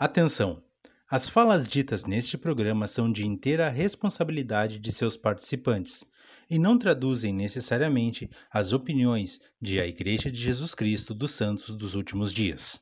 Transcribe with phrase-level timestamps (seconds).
[0.00, 0.62] Atenção!
[1.10, 6.04] As falas ditas neste programa são de inteira responsabilidade de seus participantes
[6.48, 11.96] e não traduzem necessariamente as opiniões de a Igreja de Jesus Cristo dos Santos dos
[11.96, 12.80] Últimos Dias.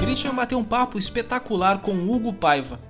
[0.00, 2.80] Christian bateu um papo espetacular com Hugo Paiva.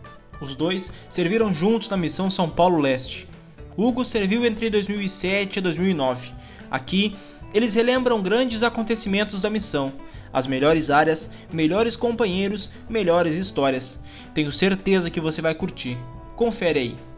[0.41, 3.29] Os dois serviram juntos na missão São Paulo Leste.
[3.77, 6.33] Hugo serviu entre 2007 e 2009.
[6.71, 7.15] Aqui,
[7.53, 9.93] eles relembram grandes acontecimentos da missão
[10.33, 14.01] as melhores áreas, melhores companheiros, melhores histórias.
[14.35, 15.97] Tenho certeza que você vai curtir.
[16.37, 17.12] Confere aí.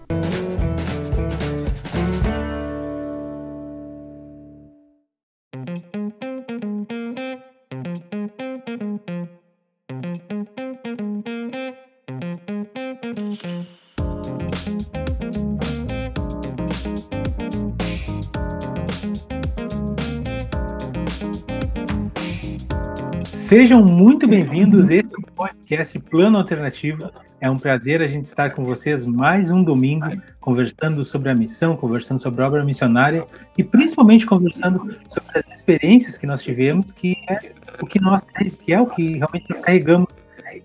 [23.57, 24.91] Sejam muito bem-vindos.
[24.91, 27.09] Esse é o podcast Plano Alternativo.
[27.41, 30.07] É um prazer a gente estar com vocês mais um domingo,
[30.41, 33.25] conversando sobre a missão, conversando sobre a obra missionária
[33.57, 38.23] e principalmente conversando sobre as experiências que nós tivemos, que é o que nós
[38.65, 40.09] que é o que realmente nós carregamos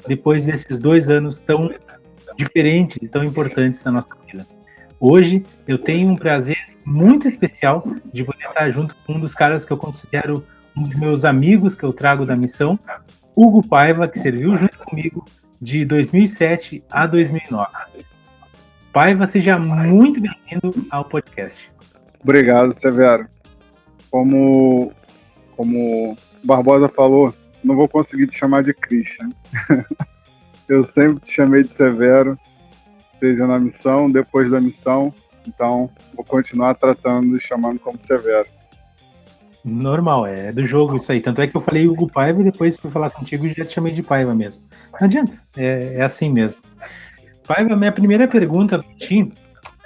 [0.08, 1.72] depois desses dois anos tão
[2.36, 4.48] diferentes e tão importantes na nossa vida.
[5.00, 9.64] Hoje eu tenho um prazer muito especial de poder estar junto com um dos caras
[9.64, 10.44] que eu considero
[10.76, 12.80] um dos meus amigos que eu trago da missão,
[13.36, 15.26] Hugo Paiva, que serviu junto comigo
[15.62, 17.70] de 2007 a 2009.
[18.92, 21.72] Paiva, seja muito bem-vindo ao podcast.
[22.22, 23.28] Obrigado, Severo.
[24.10, 24.92] Como,
[25.56, 27.34] como Barbosa falou,
[27.64, 29.30] não vou conseguir te chamar de Christian.
[30.68, 32.38] eu sempre te chamei de Severo,
[33.20, 35.14] seja na missão, depois da missão.
[35.48, 38.48] Então, vou continuar tratando e chamando como Severo.
[39.64, 41.20] Normal, é do jogo isso aí.
[41.20, 43.74] Tanto é que eu falei Hugo Paiva e depois fui falar contigo e já te
[43.74, 44.62] chamei de Paiva mesmo.
[45.00, 46.62] Não adianta, é, é assim mesmo.
[47.46, 49.24] Paiva, minha primeira pergunta para ti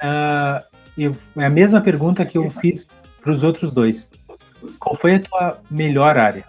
[0.03, 0.63] uh,
[0.97, 2.87] eu, é a mesma pergunta que eu fiz
[3.21, 4.11] para os outros dois.
[4.79, 6.45] Qual foi a tua melhor área?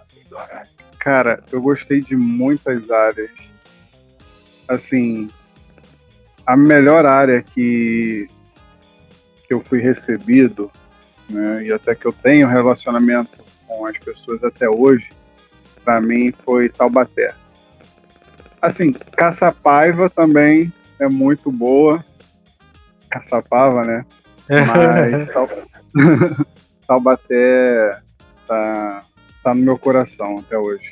[0.99, 3.31] Cara, eu gostei de muitas áreas.
[4.67, 5.29] Assim,
[6.45, 8.27] a melhor área que,
[9.47, 10.71] que eu fui recebido
[11.29, 15.09] né, e até que eu tenho relacionamento com as pessoas até hoje,
[15.83, 17.33] para mim foi Taubaté.
[18.61, 22.03] Assim, Caçapaiva também é muito boa.
[23.09, 24.05] Caçapava, né?
[24.49, 25.29] Mas
[26.87, 27.99] Taubaté
[28.47, 28.99] tá,
[29.43, 30.91] tá no meu coração até hoje.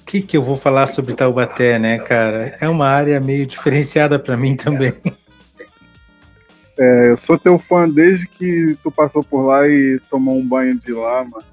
[0.00, 2.56] O que, que eu vou falar sobre Taubaté, né, cara?
[2.60, 4.92] É uma área meio diferenciada para mim também.
[5.04, 5.12] É,
[6.78, 10.92] eu sou teu fã desde que tu passou por lá e tomou um banho de
[10.92, 11.44] lá, mano.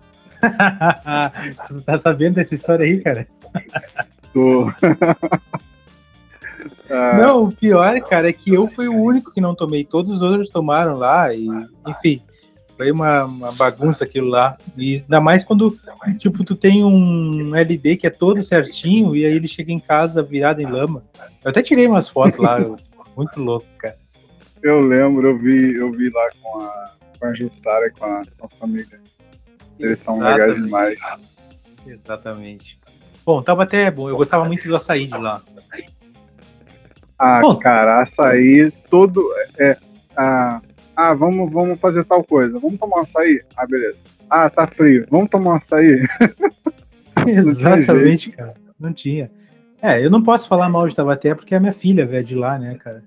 [1.68, 3.28] tu tá sabendo dessa história aí, cara?
[4.32, 4.70] Tô.
[6.90, 7.18] ah.
[7.18, 9.84] Não, o pior, cara, é que eu fui o único que não tomei.
[9.84, 11.48] Todos os outros tomaram lá e,
[11.88, 12.22] enfim,
[12.78, 14.58] foi uma, uma bagunça aquilo lá.
[14.78, 15.76] E ainda mais quando,
[16.20, 20.22] tipo, tu tem um LD que é todo certinho e aí ele chega em casa
[20.22, 21.04] virado em lama.
[21.44, 22.60] Eu até tirei umas fotos lá,
[23.18, 24.05] muito louco, cara.
[24.66, 28.48] Eu lembro, eu vi, eu vi lá com a, com a Jussara, com a, com
[28.48, 29.00] a família.
[29.80, 30.98] Eles são legais demais.
[31.86, 32.80] Exatamente.
[33.24, 34.10] Bom, tava até bom.
[34.10, 35.40] Eu gostava muito do açaí de lá.
[37.20, 39.24] Ah, bom, cara, açaí, todo.
[39.60, 39.78] É,
[40.18, 40.60] ah,
[40.96, 42.58] ah, vamos, vamos fazer tal coisa.
[42.58, 43.44] Vamos tomar um açaí?
[43.56, 43.98] Ah, beleza.
[44.28, 45.06] Ah, tá frio.
[45.12, 46.08] Vamos tomar um açaí?
[47.28, 48.56] Exatamente, cara.
[48.80, 49.30] Não tinha.
[49.80, 52.58] É, eu não posso falar mal de Tabaté porque a minha filha veio de lá,
[52.58, 53.04] né, cara?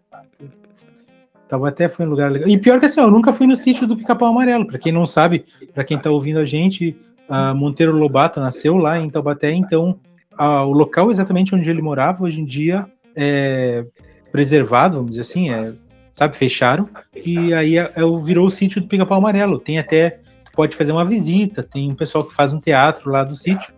[1.49, 2.49] Taubaté foi um lugar legal.
[2.49, 4.67] E pior que assim, eu nunca fui no sítio do Pica-Pau Amarelo.
[4.67, 6.97] Para quem não sabe, para quem está ouvindo a gente,
[7.29, 9.99] a Monteiro Lobato nasceu lá em Taubaté, então
[10.37, 13.85] a, o local exatamente onde ele morava hoje em dia é
[14.31, 15.73] preservado, vamos dizer assim, é,
[16.13, 16.89] sabe, fecharam.
[17.15, 19.59] E aí é, é, virou o sítio do Pica-Pau Amarelo.
[19.59, 23.25] Tem até, tu pode fazer uma visita, tem um pessoal que faz um teatro lá
[23.25, 23.73] do sítio.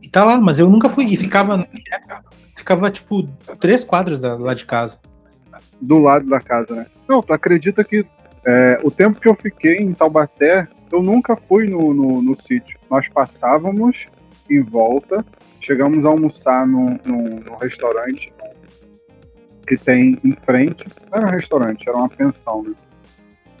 [0.00, 1.06] E tá lá, mas eu nunca fui.
[1.06, 1.66] E ficava,
[2.54, 3.28] ficava tipo,
[3.58, 4.98] três quadros lá de casa
[5.80, 6.86] do lado da casa, né?
[7.08, 8.04] Não, tu acredita que
[8.46, 12.78] é, o tempo que eu fiquei em Taubaté, eu nunca fui no, no, no sítio.
[12.88, 14.06] Nós passávamos
[14.48, 15.26] em volta,
[15.60, 16.96] chegamos a almoçar num,
[17.60, 18.32] restaurante
[19.66, 20.84] que tem em frente.
[21.10, 22.74] Não era um restaurante, era uma pensão, né?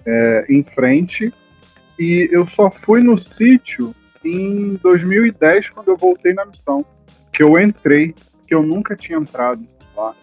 [0.06, 1.34] É, em frente.
[1.98, 3.92] E eu só fui no sítio
[4.24, 6.84] em 2010, quando eu voltei na missão.
[7.32, 8.14] Que eu entrei,
[8.46, 9.66] que eu nunca tinha entrado
[9.96, 10.14] lá.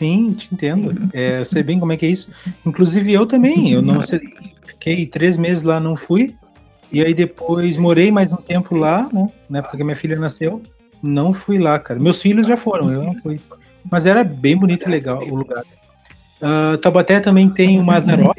[0.00, 1.10] Sim, te entendo.
[1.12, 2.30] É, eu sei bem como é que é isso.
[2.64, 3.70] Inclusive eu também.
[3.70, 4.18] Eu não sei,
[4.64, 6.34] fiquei três meses lá, não fui.
[6.90, 9.28] E aí depois morei mais um tempo lá, né?
[9.46, 10.62] Na época que minha filha nasceu.
[11.02, 12.00] não fui lá, cara.
[12.00, 13.38] Meus filhos já foram, eu não fui.
[13.90, 15.64] Mas era bem bonito e legal o lugar.
[16.40, 18.38] Uh, Taubaté também tem o Mazarop.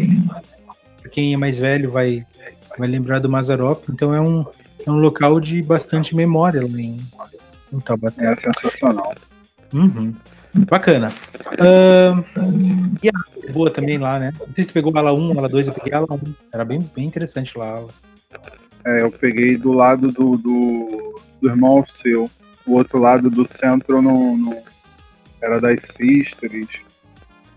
[1.12, 2.26] Quem é mais velho vai,
[2.76, 3.84] vai lembrar do Mazarop.
[3.88, 4.44] Então é um,
[4.84, 7.00] é um local de bastante memória lá em,
[7.72, 8.32] em Taubaté.
[8.32, 9.14] É sensacional.
[9.72, 10.16] Uhum.
[10.54, 11.10] Bacana.
[11.54, 12.24] Uh,
[13.02, 14.34] e a boa também lá, né?
[14.38, 16.34] Não sei se tu pegou ala 1, ala 2, eu peguei a ala 1.
[16.54, 17.84] Era bem, bem interessante lá.
[18.86, 22.30] É, eu peguei do lado do, do, do irmão seu.
[22.66, 24.62] O outro lado do centro no,
[25.42, 26.70] era das Sisters.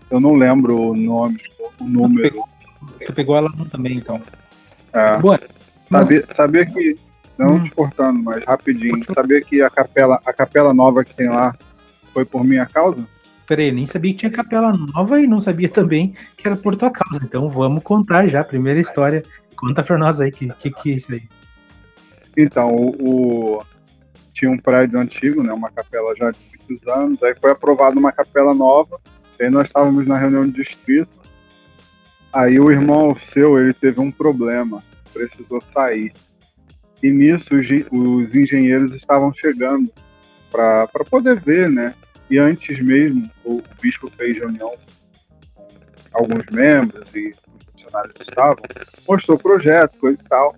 [0.09, 1.37] Eu não lembro o nome,
[1.79, 2.29] o número.
[2.29, 2.49] Tu pegou,
[3.07, 4.21] tu pegou ela também, então.
[4.93, 5.17] É.
[5.17, 5.39] Boa.
[5.89, 6.35] Sabia, mas...
[6.35, 6.97] sabia que.
[7.37, 7.63] Não hum.
[7.63, 9.03] te cortando, mas rapidinho.
[9.13, 11.53] Sabia que a capela, a capela nova que tem lá
[12.15, 13.05] foi por minha causa?
[13.45, 16.89] Peraí, nem sabia que tinha capela nova e não sabia também que era por tua
[16.89, 17.21] causa.
[17.21, 19.21] Então vamos contar já, primeira história.
[19.57, 21.23] Conta pra nós aí, que que, que é isso aí?
[22.37, 23.63] Então, o, o,
[24.33, 28.11] tinha um prédio antigo, né, uma capela já de muitos anos, aí foi aprovada uma
[28.13, 28.99] capela nova,
[29.39, 31.17] aí nós estávamos na reunião de distrito,
[32.31, 34.81] aí o irmão seu, ele teve um problema,
[35.13, 36.13] precisou sair.
[37.03, 39.91] E nisso os, os engenheiros estavam chegando
[40.51, 41.93] para poder ver, né?
[42.29, 44.71] E antes mesmo, o, o bispo fez reunião
[45.55, 45.67] com
[46.11, 47.39] alguns membros e os
[47.71, 48.63] funcionários estavam,
[49.07, 50.55] mostrou o projeto, coisa e tal.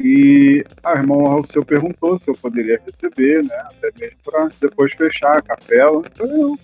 [0.00, 3.56] E a irmã seu perguntou se eu poderia receber, né?
[3.56, 6.02] Até mesmo para depois fechar a capela.
[6.06, 6.58] Então eu,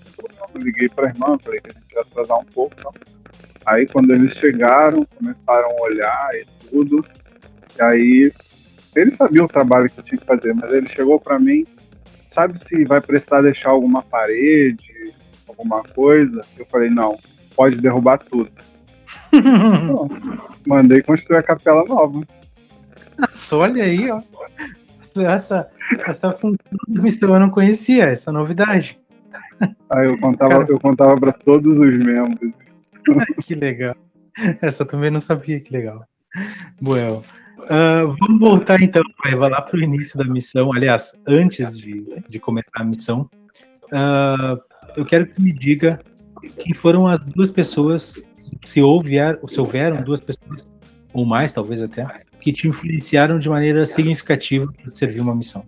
[0.54, 2.76] eu liguei para a irmã, falei que a gente ia atrasar um pouco.
[2.78, 2.92] Então.
[3.66, 7.04] Aí quando eles chegaram, começaram a olhar e tudo.
[7.76, 8.32] E aí
[8.94, 11.66] ele sabia o trabalho que eu tinha que fazer, mas ele chegou para mim,
[12.34, 15.14] sabe se vai precisar deixar alguma parede,
[15.48, 16.40] alguma coisa?
[16.58, 17.18] Eu falei, não,
[17.54, 18.50] pode derrubar tudo.
[19.32, 20.08] então,
[20.66, 22.20] mandei construir a capela nova.
[23.16, 24.20] Nossa, olha aí, ó.
[25.16, 25.70] Essa,
[26.06, 26.58] essa função
[27.22, 28.98] eu não conhecia, essa novidade.
[29.90, 30.66] Aí eu contava, Cara...
[30.68, 32.52] eu contava para todos os membros.
[33.46, 33.94] que legal.
[34.60, 36.04] Essa também não sabia, que legal.
[36.82, 37.22] Well,
[37.64, 40.72] uh, vamos voltar então, Eva, lá para o início da missão.
[40.72, 43.28] Aliás, antes de, de começar a missão,
[43.92, 44.60] uh,
[44.96, 45.98] eu quero que me diga
[46.58, 48.22] quem foram as duas pessoas,
[48.64, 50.70] se houver, se houveram duas pessoas,
[51.12, 52.06] ou mais talvez até,
[52.40, 55.64] que te influenciaram de maneira significativa para servir uma missão?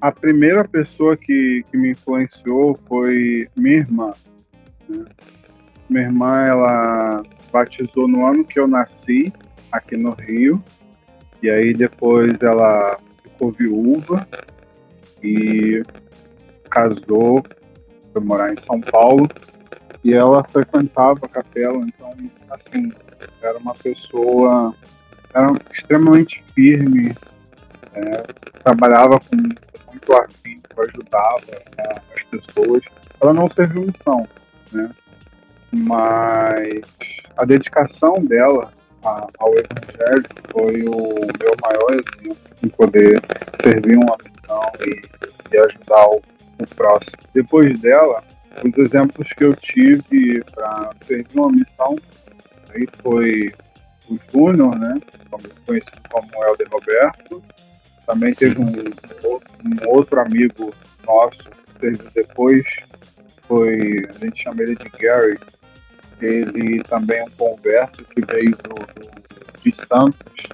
[0.00, 4.12] A primeira pessoa que, que me influenciou foi minha irmã.
[4.88, 5.04] Né?
[5.88, 7.22] Minha irmã, ela
[7.52, 9.32] batizou no ano que eu nasci,
[9.70, 10.62] aqui no Rio,
[11.42, 14.26] e aí depois ela ficou viúva
[15.22, 15.82] e
[16.70, 17.42] casou,
[18.12, 19.28] foi morar em São Paulo,
[20.04, 22.12] e ela frequentava a capela, então,
[22.50, 22.90] assim,
[23.42, 24.74] era uma pessoa
[25.34, 27.14] era extremamente firme,
[27.94, 28.22] é,
[28.62, 31.40] trabalhava com muito afinco, ajudava
[31.76, 32.82] né, as pessoas.
[33.20, 34.28] Ela não serviu missão,
[34.72, 34.90] né?
[35.70, 36.82] mas
[37.36, 38.72] a dedicação dela
[39.04, 43.20] a, ao Evangelho foi o meu maior exemplo em poder
[43.62, 46.22] servir uma missão e, e ajudar o,
[46.58, 47.16] o próximo.
[47.34, 48.22] Depois dela,
[48.64, 51.96] os exemplos que eu tive para servir uma missão
[52.74, 53.52] aí foi
[54.08, 55.00] o Júnior, né?
[55.66, 57.42] Conhecido como Helder Roberto.
[58.06, 58.48] Também Sim.
[58.48, 60.74] teve um, um, outro amigo
[61.06, 62.64] nosso que serviu depois,
[63.46, 65.38] foi, a gente chama ele de Gary.
[66.22, 69.22] Ele também um converso que veio do, do
[69.62, 70.48] de Santos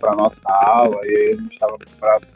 [0.00, 2.26] para nossa aula e ele estava preparado.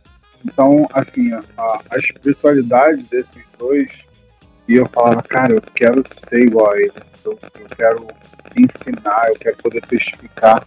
[0.44, 3.90] Então, assim, a, a espiritualidade desses dois,
[4.68, 6.92] e eu falava, cara, eu quero ser igual a ele,
[7.24, 8.06] eu, eu quero
[8.56, 10.62] ensinar, eu quero poder testificar.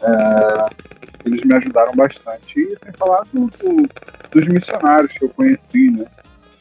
[0.00, 0.92] É,
[1.24, 2.60] eles me ajudaram bastante.
[2.60, 3.88] E sem falar do, do,
[4.30, 6.06] dos missionários que eu conheci, né?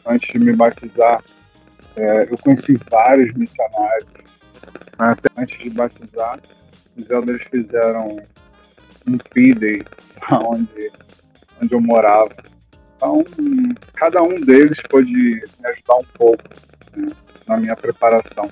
[0.05, 1.23] Antes de me batizar,
[1.95, 4.07] é, eu conheci vários missionários.
[4.97, 6.39] Até antes de batizar,
[6.97, 8.17] os elders fizeram
[9.07, 9.85] um feeder
[10.31, 10.91] onde,
[11.61, 12.35] onde eu morava.
[12.95, 13.23] Então,
[13.95, 16.43] cada um deles pôde me ajudar um pouco
[16.95, 17.11] né,
[17.47, 18.49] na minha preparação.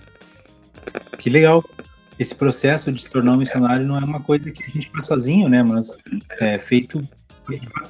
[1.17, 1.63] Que legal
[2.17, 5.05] esse processo de se tornar um missionário não é uma coisa que a gente faz
[5.05, 5.63] sozinho, né?
[5.63, 5.95] Mas
[6.39, 6.99] é feito.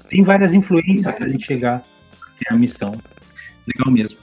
[0.09, 1.81] Tem várias influências para a gente chegar
[2.49, 2.93] a missão.
[3.67, 4.19] Legal mesmo.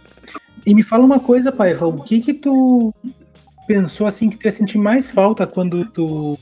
[0.64, 2.94] E me fala uma coisa, pai, o que que tu
[3.66, 6.38] pensou assim que tu ia sentir mais falta quando tu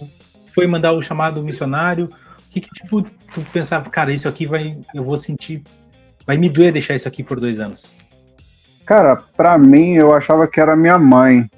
[0.46, 2.06] foi mandar o chamado missionário?
[2.06, 5.62] O que que tipo tu pensava, cara, isso aqui vai, eu vou sentir,
[6.26, 7.92] vai me doer deixar isso aqui por dois anos?
[8.86, 11.50] Cara, para mim eu achava que era minha mãe,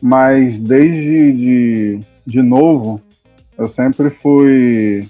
[0.00, 3.00] mas desde de, de novo,
[3.56, 5.08] eu sempre fui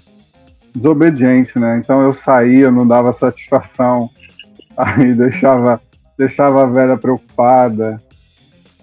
[0.73, 1.77] desobediente, né?
[1.77, 4.09] Então eu saía, não dava satisfação.
[4.75, 5.81] Aí deixava,
[6.17, 8.01] deixava a velha preocupada.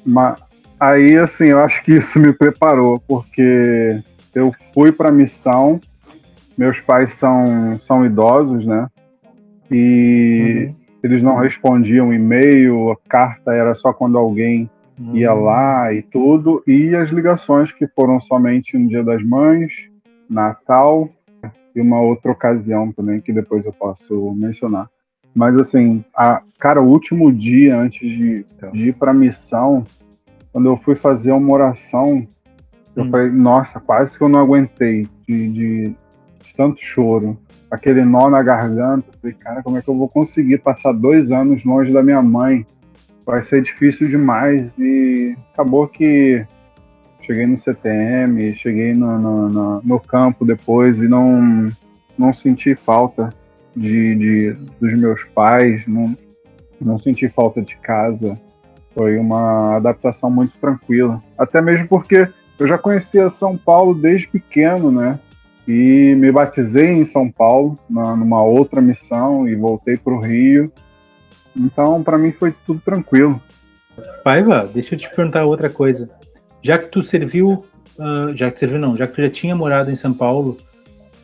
[0.05, 0.41] Mas,
[0.79, 4.01] aí, assim, eu acho que isso me preparou, porque
[4.35, 5.81] eu fui para a missão.
[6.57, 8.89] Meus pais são, são idosos, né?
[9.71, 10.75] E uhum.
[11.03, 14.69] eles não respondiam e-mail, a carta era só quando alguém
[14.99, 15.17] uhum.
[15.17, 16.63] ia lá e tudo.
[16.67, 19.73] E as ligações que foram somente no Dia das Mães,
[20.29, 21.09] Natal
[21.75, 24.89] e uma outra ocasião também que depois eu posso mencionar.
[25.35, 28.73] Mas assim, a, cara, o último dia antes de, então.
[28.73, 29.85] de ir para a missão,
[30.59, 32.27] quando eu fui fazer uma oração,
[32.97, 33.11] eu hum.
[33.13, 35.97] falei, nossa, quase que eu não aguentei de, de, de,
[36.57, 37.39] tanto choro.
[37.71, 39.07] Aquele nó na garganta.
[39.09, 42.21] Eu falei, cara, como é que eu vou conseguir passar dois anos longe da minha
[42.21, 42.67] mãe?
[43.25, 44.69] Vai ser difícil demais.
[44.77, 46.45] E acabou que
[47.23, 51.71] cheguei no CTM, cheguei no, no, no, no campo depois e não,
[52.19, 53.29] não senti falta
[53.77, 56.19] de, de, dos meus pais, não,
[56.81, 58.37] não senti falta de casa.
[58.99, 61.21] Foi uma adaptação muito tranquila.
[61.39, 62.27] Até mesmo porque
[62.59, 65.21] eu já conhecia São Paulo desde pequeno, né?
[65.69, 70.73] E me batizei em São Paulo, na, numa outra missão, e voltei para o Rio.
[71.55, 73.41] Então, para mim, foi tudo tranquilo.
[74.25, 76.11] Paiva, deixa eu te perguntar outra coisa
[76.63, 77.65] já que tu serviu,
[77.99, 80.57] uh, já que serviu não, já que tu já tinha morado em São Paulo,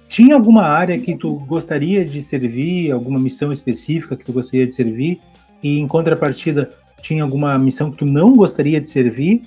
[0.08, 4.74] tinha alguma área que tu gostaria de servir, alguma missão específica que tu gostaria de
[4.74, 5.20] servir?
[5.62, 6.68] E em contrapartida,
[7.04, 9.42] tinha alguma missão que tu não gostaria de servir?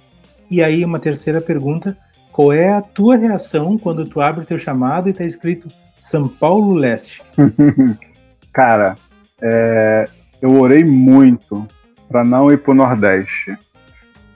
[0.49, 1.97] E aí uma terceira pergunta,
[2.31, 6.27] qual é a tua reação quando tu abre o teu chamado e está escrito São
[6.27, 7.21] Paulo Leste?
[8.53, 8.95] Cara,
[9.41, 10.05] é,
[10.41, 11.67] eu orei muito
[12.07, 13.57] para não ir para o Nordeste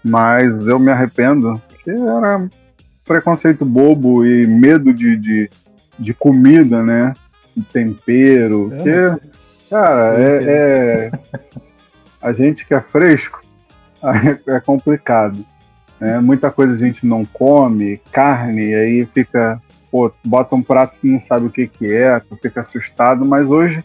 [0.04, 2.48] mas eu me arrependo, que era
[3.06, 5.50] preconceito bobo e medo de, de,
[5.98, 7.14] de comida, né?
[7.56, 8.72] De tempero.
[8.74, 9.30] É, que,
[9.70, 11.12] cara, é, é,
[12.22, 13.42] a gente que é fresco
[14.48, 15.44] é complicado.
[16.00, 16.20] Né?
[16.20, 21.10] Muita coisa a gente não come, carne, e aí fica, pô, bota um prato que
[21.10, 23.84] não sabe o que, que é, fica assustado, mas hoje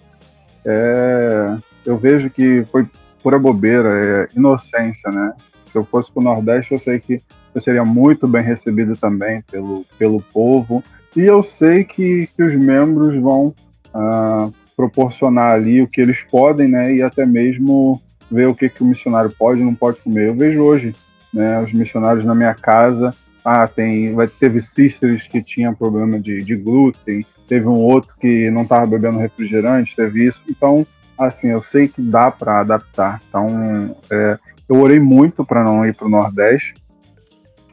[0.65, 2.87] é, eu vejo que foi
[3.23, 5.35] pura bobeira, é inocência, né?
[5.77, 7.21] se eu fosse para o Nordeste, eu sei que
[7.55, 10.83] eu seria muito bem recebido também pelo, pelo povo.
[11.15, 13.55] E eu sei que, que os membros vão
[13.93, 16.95] ah, proporcionar ali o que eles podem, né?
[16.95, 20.29] E até mesmo ver o que, que o missionário pode e não pode comer.
[20.29, 20.95] Eu vejo hoje
[21.33, 23.15] né, os missionários na minha casa.
[23.45, 28.63] Ah, tem, teve sisters que tinham problema de, de glúten, teve um outro que não
[28.63, 30.43] estava bebendo refrigerante, teve isso.
[30.51, 30.85] Então,
[31.17, 33.21] assim, eu sei que dá para adaptar.
[33.29, 36.75] Então, é, eu orei muito para não ir para o Nordeste.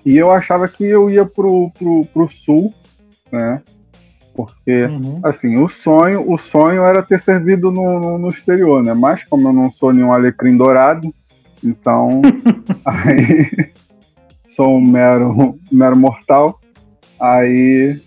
[0.05, 1.71] E eu achava que eu ia pro,
[2.13, 2.73] pro Sul,
[3.31, 3.61] né?
[4.35, 5.19] Porque, uhum.
[5.23, 8.93] assim, o sonho, o sonho era ter servido no, no, no, exterior, né?
[8.93, 11.13] Mas como eu não sou nenhum alecrim dourado,
[11.63, 12.21] então
[12.83, 13.71] aí
[14.49, 16.59] sou um mero, mero mortal.
[17.19, 18.01] Aí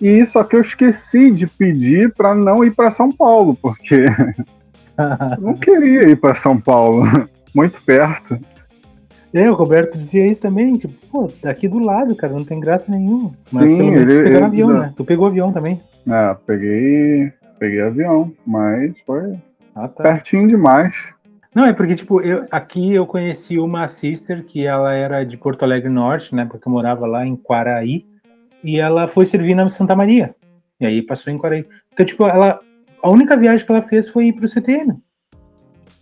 [0.00, 4.06] e só que eu esqueci de pedir para não ir para São Paulo, porque
[5.38, 7.04] não queria ir para São Paulo
[7.54, 8.38] muito perto.
[9.32, 12.90] É, o Roberto dizia isso também, tipo, pô, daqui do lado, cara, não tem graça
[12.90, 13.32] nenhuma.
[13.52, 14.92] Mas Sim, pelo menos ele, pegaram avião, né?
[14.96, 15.80] Tu pegou avião também.
[16.08, 19.38] É, peguei, peguei avião, mas foi
[19.74, 20.02] ah, tá.
[20.02, 20.94] pertinho demais.
[21.54, 25.62] Não, é porque, tipo, eu, aqui eu conheci uma sister que ela era de Porto
[25.62, 28.06] Alegre Norte, né, porque eu morava lá em Quaraí,
[28.62, 30.34] e ela foi servir na Santa Maria,
[30.80, 31.64] e aí passou em Quaraí.
[31.92, 32.60] Então, tipo, ela,
[33.02, 34.96] a única viagem que ela fez foi ir pro CTN.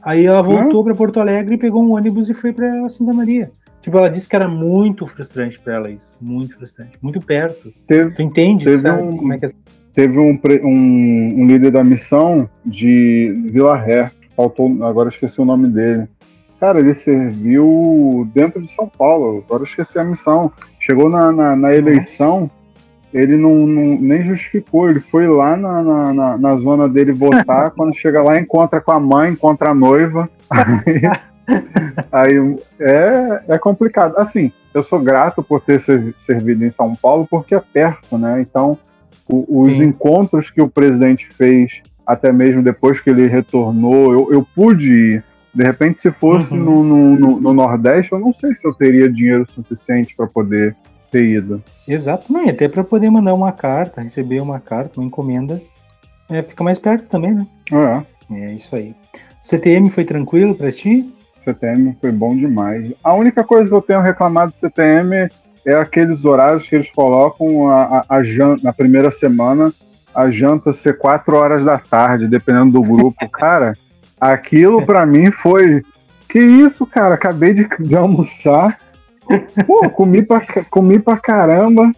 [0.09, 3.51] Aí ela voltou para Porto Alegre, pegou um ônibus e foi para Santa Maria.
[3.83, 7.71] Tipo, ela disse que era muito frustrante para ela isso, muito frustrante, muito perto.
[7.87, 9.03] Teve, tu entende, teve sabe?
[9.03, 9.51] Um, como é que é?
[9.93, 15.69] Teve um, um, um, líder da missão de Vila Ré, faltou, agora esqueci o nome
[15.69, 16.09] dele.
[16.59, 20.51] Cara, ele serviu dentro de São Paulo, agora esqueci a missão.
[20.81, 22.51] Chegou na, na, na eleição,
[23.13, 27.95] ele não, não, nem justificou, ele foi lá na, na, na zona dele votar, quando
[27.95, 30.29] chega lá encontra com a mãe, encontra a noiva.
[30.51, 31.01] Aí,
[32.13, 34.19] aí é, é complicado.
[34.19, 38.41] Assim, eu sou grato por ter servido em São Paulo, porque é perto, né?
[38.43, 38.77] Então,
[39.27, 44.47] o, os encontros que o presidente fez, até mesmo depois que ele retornou, eu, eu
[44.55, 45.25] pude ir.
[45.55, 46.85] De repente, se fosse uhum.
[46.85, 50.77] no, no, no, Nordeste, eu não sei se eu teria dinheiro suficiente para poder
[51.11, 51.63] ter ido.
[51.87, 55.61] Exato, não, até para poder mandar uma carta, receber uma carta, uma encomenda,
[56.31, 57.47] é, fica mais perto também, né?
[57.73, 58.35] É.
[58.35, 58.95] É isso aí.
[59.43, 61.13] O CTM foi tranquilo para ti?
[61.45, 62.93] CTM foi bom demais.
[63.03, 65.31] A única coisa que eu tenho reclamado do CTM
[65.65, 69.73] é aqueles horários que eles colocam a, a, a janta, na primeira semana,
[70.15, 73.29] a janta ser 4 horas da tarde, dependendo do grupo.
[73.31, 73.73] Cara,
[74.21, 75.83] Aquilo pra mim foi.
[76.29, 77.15] Que isso, cara?
[77.15, 78.79] Acabei de, de almoçar.
[79.67, 81.91] Pô, comi pra, comi pra caramba.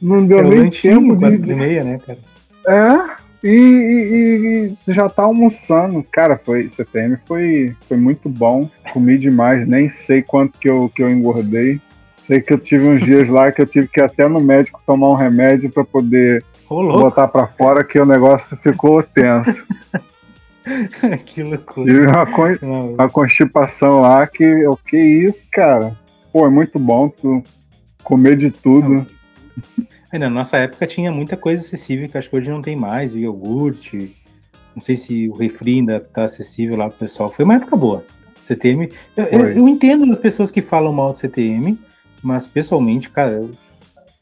[0.00, 1.20] Não deu É o nem tempo de.
[1.36, 2.18] quatro e meia, né, cara?
[2.66, 3.20] É.
[3.42, 6.04] E, e- e já tá almoçando.
[6.12, 6.68] Cara, foi.
[6.68, 8.68] CPM foi, foi muito bom.
[8.92, 9.66] Comi demais.
[9.66, 11.80] Nem sei quanto que eu, que eu engordei.
[12.26, 14.80] Sei que eu tive uns dias lá que eu tive que ir até no médico
[14.86, 19.64] tomar um remédio pra poder Ô, botar pra fora que o negócio ficou tenso.
[21.24, 21.86] que loucura.
[21.92, 22.58] Tive uma, con-
[22.94, 25.96] uma constipação lá que o que isso, cara?
[26.32, 27.42] Pô, é muito bom tu
[28.04, 29.06] comer de tudo.
[30.12, 33.12] É, Na nossa época tinha muita coisa acessível que acho que hoje não tem mais,
[33.14, 34.14] o iogurte.
[34.74, 37.30] Não sei se o refri ainda tá acessível lá pro pessoal.
[37.30, 38.04] Foi uma época boa.
[38.44, 38.90] CTM.
[39.16, 41.78] Eu, eu- eu entendo as pessoas que falam mal do CTM,
[42.22, 43.50] mas pessoalmente, cara, eu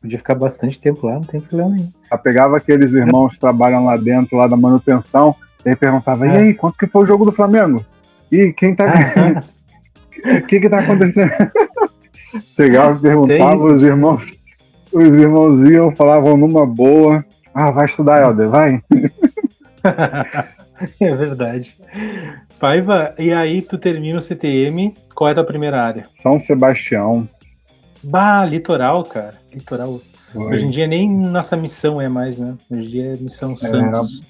[0.00, 1.90] podia ficar bastante tempo lá, não tem problema nenhum.
[2.10, 5.34] Eu pegava aqueles irmãos que trabalham lá dentro, lá da manutenção,
[5.64, 6.36] e aí perguntava, e É.
[6.38, 7.84] aí, quanto que foi o jogo do Flamengo?
[8.30, 8.84] E quem tá.
[10.18, 11.30] O que que tá acontecendo?
[12.54, 14.22] Chegava e perguntava, os irmãos,
[14.92, 17.24] os irmãos iam, falavam numa boa.
[17.54, 18.82] Ah, vai estudar, Helder, vai.
[21.00, 21.76] é verdade.
[22.58, 26.04] Paiva, e aí tu termina o CTM, qual é a tua primeira área?
[26.14, 27.28] São Sebastião.
[28.02, 29.34] Bah, litoral, cara.
[29.52, 30.00] Litoral.
[30.34, 32.54] Hoje em dia nem nossa missão é mais, né?
[32.70, 34.20] Hoje em dia é missão Santos.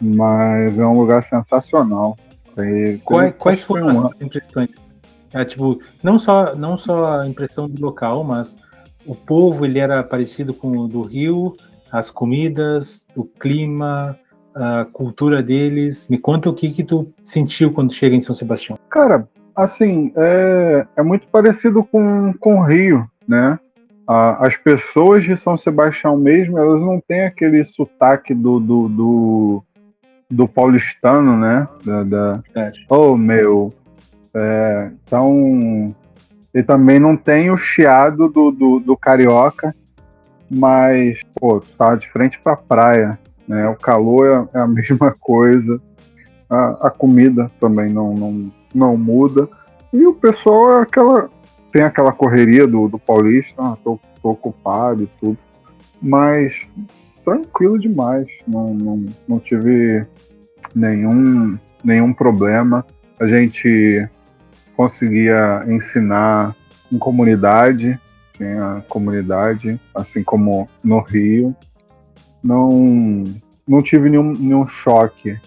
[0.00, 2.16] Mas é um lugar sensacional.
[2.54, 4.70] Foi- Quais, quais foram as tuas impressões?
[5.36, 8.56] É, tipo, não só, não só a impressão do local, mas
[9.04, 11.54] o povo ele era parecido com o do Rio,
[11.92, 14.18] as comidas, o clima,
[14.54, 16.06] a cultura deles.
[16.08, 18.78] Me conta o que que tu sentiu quando chega em São Sebastião.
[18.88, 23.58] Cara, assim, é, é muito parecido com, com o Rio, né?
[24.06, 29.64] A- as pessoas de São Sebastião mesmo, elas não têm aquele sotaque do, do, do,
[30.30, 31.68] do paulistano, né?
[31.84, 32.42] Da, da,
[32.88, 33.70] oh, meu.
[34.38, 35.96] É, então,
[36.52, 39.74] e também não tem o chiado do, do, do carioca,
[40.50, 43.66] mas, pô, tá de frente pra praia, né?
[43.66, 45.80] O calor é, é a mesma coisa,
[46.50, 49.48] a, a comida também não, não, não muda,
[49.90, 51.30] e o pessoal é aquela,
[51.72, 55.38] tem aquela correria do, do paulista, ah, tô, tô ocupado e tudo,
[56.02, 56.60] mas
[57.24, 60.06] tranquilo demais, não, não, não tive
[60.74, 62.84] nenhum, nenhum problema.
[63.18, 64.06] A gente
[64.76, 66.54] conseguia ensinar
[66.92, 67.98] em comunidade,
[68.34, 71.56] tinha comunidade, assim como no Rio.
[72.44, 73.24] Não,
[73.66, 75.38] não tive nenhum, nenhum choque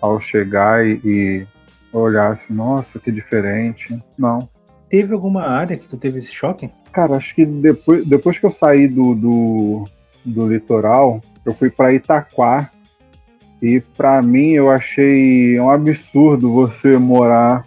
[0.00, 1.46] ao chegar e, e
[1.92, 4.02] olhar assim, nossa, que diferente.
[4.18, 4.48] Não.
[4.90, 6.68] Teve alguma área que tu teve esse choque?
[6.92, 9.84] Cara, acho que depois, depois que eu saí do, do,
[10.24, 12.70] do litoral, eu fui para Itaquá.
[13.62, 17.64] E para mim eu achei um absurdo você morar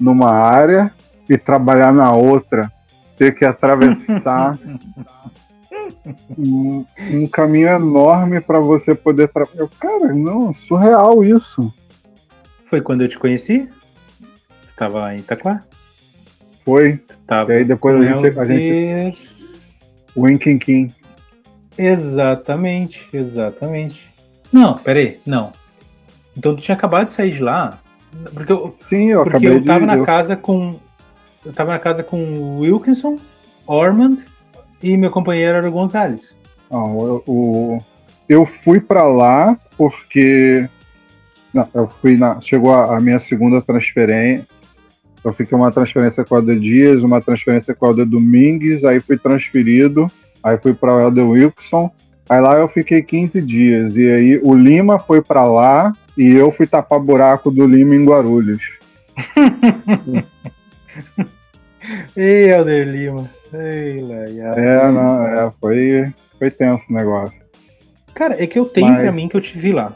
[0.00, 0.92] numa área
[1.28, 2.70] e trabalhar na outra.
[3.16, 4.56] Ter que atravessar
[6.38, 9.68] um, um caminho enorme para você poder trabalhar.
[9.80, 11.72] Cara, não, surreal isso.
[12.64, 13.68] Foi quando eu te conheci?
[14.20, 15.62] Tu tava em Itaquá?
[16.64, 17.00] Foi.
[17.26, 19.14] Tava E aí depois a gente- a Helder.
[20.16, 20.94] Winking King.
[21.76, 24.12] Exatamente, exatamente.
[24.52, 25.52] Não, peraí, não.
[26.36, 27.78] Então tu tinha acabado de sair de lá?
[28.34, 29.86] Porque eu, Sim, eu porque acabei eu tava de.
[29.86, 30.78] na eu- casa com.
[31.44, 33.16] Eu tava na casa com o Wilkinson,
[33.66, 34.24] Ormond
[34.82, 36.36] e meu companheiro era o Gonzalez.
[36.70, 37.78] Não, eu, o-
[38.28, 40.68] eu fui pra lá porque
[41.54, 44.46] não, eu fui na, chegou a, a minha segunda transferência.
[45.24, 49.00] Eu fiquei uma transferência com o Helder Dias, uma transferência com o Helder Domingues, aí
[49.00, 50.06] fui transferido,
[50.42, 51.90] aí fui para o Helder Wilson.
[52.28, 56.52] Aí lá eu fiquei 15 dias e aí o Lima foi pra lá e eu
[56.52, 58.62] fui tapar buraco do Lima em Guarulhos.
[62.16, 63.30] Ei, Helder Lima.
[63.52, 64.42] Ei, Laia.
[64.56, 67.38] É, não, é, foi foi tenso o negócio.
[68.14, 69.92] Cara, é que eu tenho Mas- pra mim que eu te vi lá.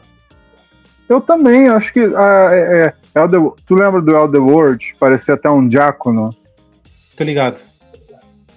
[1.09, 2.01] Eu também, acho que.
[2.01, 4.95] ah, é, é, Elder- tu lembra do Elder Word?
[4.99, 6.31] Parecia até um diácono.
[7.17, 7.59] Tô ligado.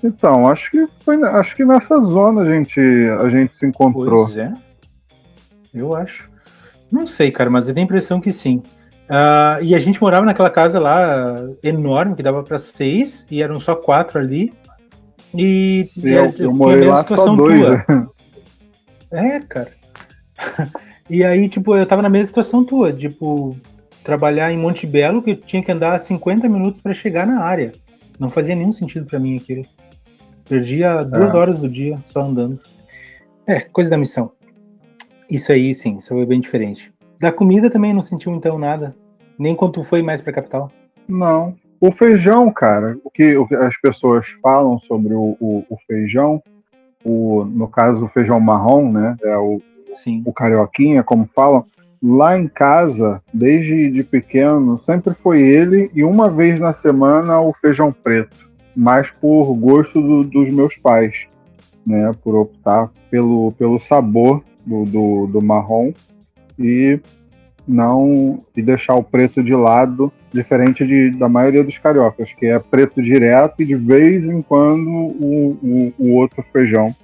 [0.04, 2.80] Então, acho que foi, acho que nessa zona a gente,
[3.20, 4.26] a gente se encontrou.
[4.26, 4.54] Pois é.
[5.74, 6.30] Eu acho.
[6.92, 8.62] Não sei, cara, mas eu tenho a impressão que sim.
[9.10, 13.60] Ah, e a gente morava naquela casa lá enorme, que dava pra seis, e eram
[13.60, 14.54] só quatro ali.
[15.34, 17.60] E, E eu, tinha eu morei mesma lá só situação dois.
[17.60, 17.86] tua.
[17.90, 18.08] né?
[19.12, 19.70] É, cara.
[21.08, 23.56] E aí, tipo, eu tava na mesma situação tua, tipo,
[24.04, 27.74] trabalhar em Monte Belo, que eu tinha que andar 50 minutos pra chegar na área.
[28.20, 29.62] Não fazia nenhum sentido pra mim aquilo.
[30.50, 31.38] Perdia duas É.
[31.38, 32.60] horas do dia só andando.
[33.46, 34.32] É, coisa da missão.
[35.30, 36.94] Isso aí, sim, isso foi bem diferente.
[37.20, 38.96] Da comida também não sentiu então nada.
[39.38, 40.72] Nem quando tu foi mais pra capital?
[41.08, 41.56] Não.
[41.80, 46.42] O feijão, cara, o que as pessoas falam sobre o, o, o feijão,
[47.04, 49.16] o, no caso o feijão marrom, né?
[49.24, 49.62] É o,
[49.94, 50.24] Sim.
[50.26, 51.66] o carioquinha, como falam.
[52.02, 57.54] Lá em casa, desde de pequeno, sempre foi ele e uma vez na semana o
[57.54, 61.26] feijão preto, mais por gosto do, dos meus pais,
[61.86, 62.12] né?
[62.24, 65.94] Por optar pelo, pelo sabor do, do, do marrom
[66.58, 67.00] e
[67.68, 72.60] não e deixar o preto de lado, diferente de, da maioria dos cariocas, que é
[72.60, 76.96] preto direto e de vez em quando o, o, o outro feijão.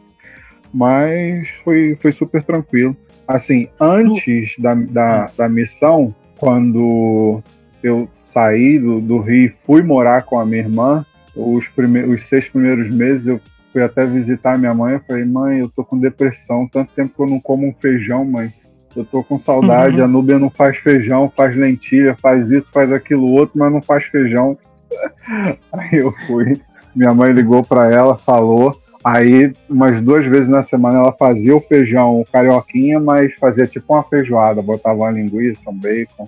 [0.73, 2.95] Mas foi, foi super tranquilo.
[3.27, 7.41] Assim, antes da, da, da missão, quando
[7.83, 12.27] eu saí do, do Rio e fui morar com a minha irmã, os, primeiros, os
[12.27, 13.39] seis primeiros meses eu
[13.71, 14.93] fui até visitar minha mãe.
[14.95, 18.25] Eu falei, mãe, eu tô com depressão, tanto tempo que eu não como um feijão,
[18.25, 18.51] mãe.
[18.95, 19.97] Eu tô com saudade.
[19.97, 20.03] Uhum.
[20.03, 24.03] A Núbia não faz feijão, faz lentilha, faz isso, faz aquilo outro, mas não faz
[24.05, 24.57] feijão.
[25.73, 26.59] Aí eu fui.
[26.95, 28.77] Minha mãe ligou para ela, falou.
[29.03, 34.03] Aí, umas duas vezes na semana, ela fazia o feijão carioquinha, mas fazia tipo uma
[34.03, 36.27] feijoada, botava uma linguiça, um bacon.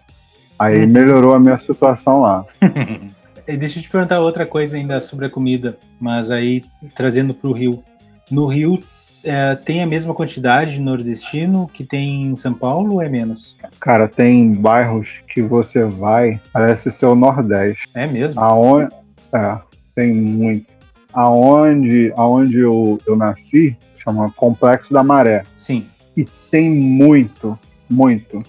[0.58, 0.90] Aí Uhum.
[0.92, 2.46] melhorou a minha situação lá.
[3.48, 6.64] E deixa eu te perguntar outra coisa ainda sobre a comida, mas aí
[6.96, 7.84] trazendo para o Rio.
[8.32, 8.82] No Rio
[9.24, 13.58] é, tem a mesma quantidade de nordestino que tem em São Paulo ou é menos?
[13.80, 17.90] Cara, tem bairros que você vai, parece ser o Nordeste.
[17.94, 18.40] É mesmo?
[18.40, 18.94] Aonde,
[19.34, 19.58] é,
[19.96, 20.66] tem muito.
[21.14, 25.44] Aonde, aonde eu, eu nasci, chama Complexo da Maré.
[25.56, 25.86] Sim.
[26.18, 27.58] E tem muito,
[27.90, 28.44] muito.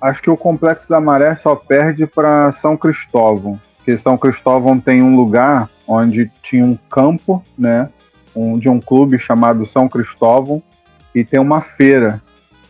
[0.00, 3.60] Acho que o Complexo da Maré só perde para São Cristóvão.
[3.88, 7.88] Porque São Cristóvão tem um lugar onde tinha um campo, né?
[8.36, 10.62] Um, de um clube chamado São Cristóvão.
[11.14, 12.20] E tem uma feira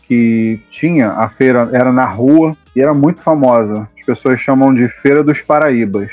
[0.07, 3.89] que tinha, a feira era na rua e era muito famosa.
[3.99, 6.09] As pessoas chamam de Feira dos Paraíbas.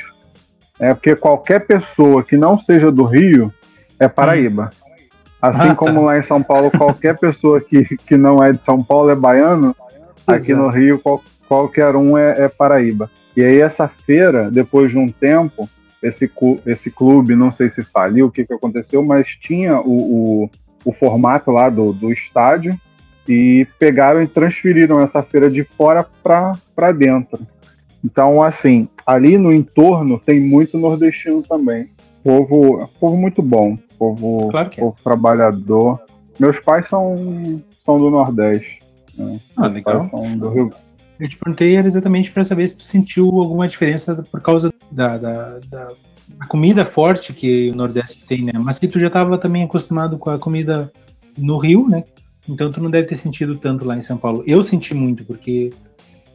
[0.79, 3.53] É porque qualquer pessoa que não seja do Rio
[3.99, 4.71] é Paraíba.
[5.39, 5.75] Assim Ah, tá.
[5.75, 9.15] como lá em São Paulo, qualquer pessoa que, que não é de São Paulo é
[9.15, 9.75] baiano,
[10.25, 10.63] aqui Exato.
[10.63, 13.09] no Rio qual- qualquer um é, é Paraíba.
[13.35, 15.69] E aí essa feira, depois de um tempo,
[16.01, 16.29] esse,
[16.65, 20.49] esse clube, não sei se faliu, o que, que aconteceu, mas tinha o, o,
[20.85, 22.79] o formato lá do, do estádio
[23.27, 27.39] e pegaram e transferiram essa feira de fora para dentro.
[28.03, 31.89] Então, assim, ali no entorno tem muito nordestino também.
[32.23, 34.79] Povo, povo muito bom, povo, Claro é.
[34.79, 35.99] povo trabalhador.
[36.39, 37.15] Meus pais são,
[37.83, 38.79] são do Nordeste.
[39.17, 39.39] né?
[39.57, 40.07] Ah, legal.
[40.09, 40.69] são do Rio,
[41.19, 45.17] Eu te perguntei era exatamente para saber se tu sentiu alguma diferença por causa da,
[45.17, 45.91] da, da-
[46.27, 48.51] da comida forte que o Nordeste tem, né?
[48.55, 50.91] Mas se tu já estava também acostumado com a comida
[51.37, 52.03] no Rio, né?
[52.49, 54.43] Então tu não deve ter sentido tanto lá em São Paulo.
[54.45, 55.71] Eu senti muito, porque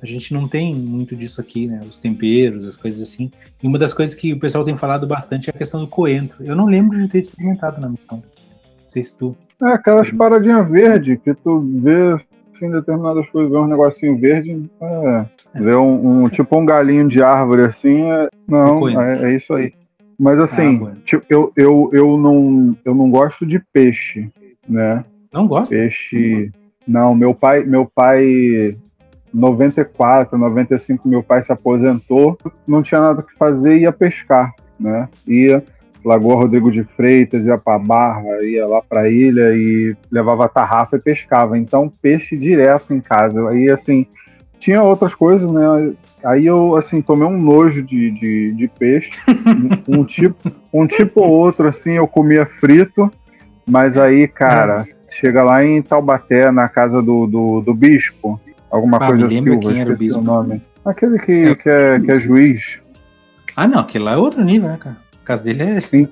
[0.02, 1.80] a gente não tem muito disso aqui, né?
[1.88, 3.30] Os temperos, as coisas assim.
[3.62, 6.42] E uma das coisas que o pessoal tem falado bastante é a questão do coentro.
[6.44, 8.18] Eu não lembro de ter experimentado na missão.
[8.18, 9.36] Não sei se tu.
[9.62, 12.16] É, aquelas paradinhas verdes que tu vê
[12.60, 17.22] assim, determinadas coisas, vê um negocinho verde, é, vê um, um- tipo um galinho de
[17.22, 19.72] árvore assim, é, não, é, é isso aí.
[20.18, 20.96] Mas assim, Ah, bueno.
[21.04, 24.28] tipo, eu, eu, eu, não, eu não gosto de peixe,
[24.68, 25.02] né?
[25.32, 25.74] Não gosta?
[25.74, 26.52] Peixe.
[26.86, 28.76] Não, meu pai, meu pai,
[29.32, 35.08] 94, 95, meu pai se aposentou, não tinha nada que fazer, ia pescar, né?
[35.26, 35.62] Ia
[36.04, 41.00] Lagoa Rodrigo de Freitas, ia pra Barra, ia lá pra ilha e levava tarrafa e
[41.00, 41.58] pescava.
[41.58, 43.48] Então, peixe direto em casa.
[43.50, 44.06] Aí, assim,
[44.58, 45.92] tinha outras coisas, né?
[46.24, 49.10] Aí eu, assim, tomei um nojo de, de, de peixe.
[49.88, 53.10] um, um tipo, um tipo ou outro, assim, eu comia frito.
[53.66, 59.06] Mas aí, cara, chega lá em Taubaté, na casa do, do, do bispo, alguma Ah,
[59.06, 60.20] coisa Silva, quem era o bispo.
[60.20, 60.60] nome.
[60.84, 62.78] Aquele que, que, é, que é juiz.
[63.54, 64.96] Ah, não, aquele lá é outro nível, né, cara?
[65.30, 66.08] O caso dele é.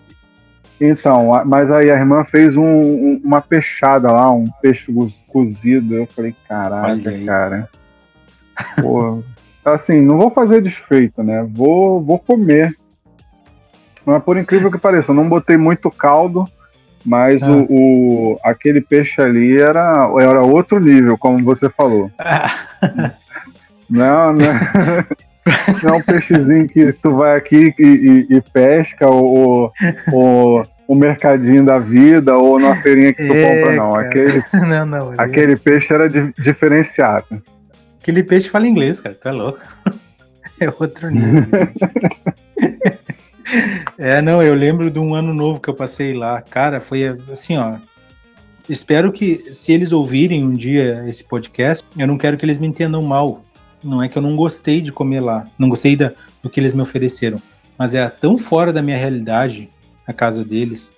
[0.80, 5.08] Então, a- mas aí a irmã fez um- um- uma peixada lá, um peixe co-
[5.26, 5.96] cozido.
[5.96, 7.24] Eu falei, caraca, aí.
[7.24, 7.68] cara.
[8.80, 9.20] Pô,
[9.64, 11.44] assim, não vou fazer desfeito, né?
[11.52, 12.76] Vou, vou comer.
[14.06, 16.44] Mas por incrível que pareça, eu não botei muito caldo,
[17.04, 17.50] mas Ah.
[17.50, 17.66] o,
[18.34, 22.08] o- aquele peixe ali era, era outro nível, como você falou.
[23.90, 24.44] Não, né?
[25.82, 27.82] Não é um peixezinho que tu vai aqui e,
[28.30, 29.72] e- e pesca, ou,
[30.12, 33.90] ou o mercadinho da vida, ou na feirinha que tu É, compra, não.
[33.92, 34.06] cara.
[34.08, 35.12] Aquele, não, não.
[35.12, 37.42] ele- aquele peixe era di- diferenciado.
[38.00, 39.14] Aquele peixe fala inglês, cara.
[39.14, 39.60] Tu é louco.
[40.60, 41.46] É outro nível.
[43.96, 46.42] é, não, eu lembro de um ano novo que eu passei lá.
[46.42, 47.76] Cara, foi assim, ó.
[48.68, 52.66] Espero que, se eles ouvirem um dia esse podcast, eu não quero que eles me
[52.66, 53.42] entendam mal.
[53.82, 56.12] Não é que eu não gostei de comer lá, não gostei da,
[56.42, 57.40] do que eles me ofereceram,
[57.76, 59.68] mas era tão fora da minha realidade
[60.06, 60.90] a casa deles,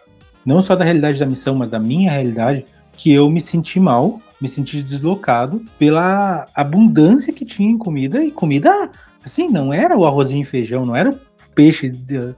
[0.45, 4.21] não só da realidade da missão, mas da minha realidade, que eu me senti mal,
[4.41, 8.91] me senti deslocado pela abundância que tinha em comida e comida
[9.25, 11.19] assim, não era o arrozinho e feijão, não era o
[11.55, 12.35] peixe de,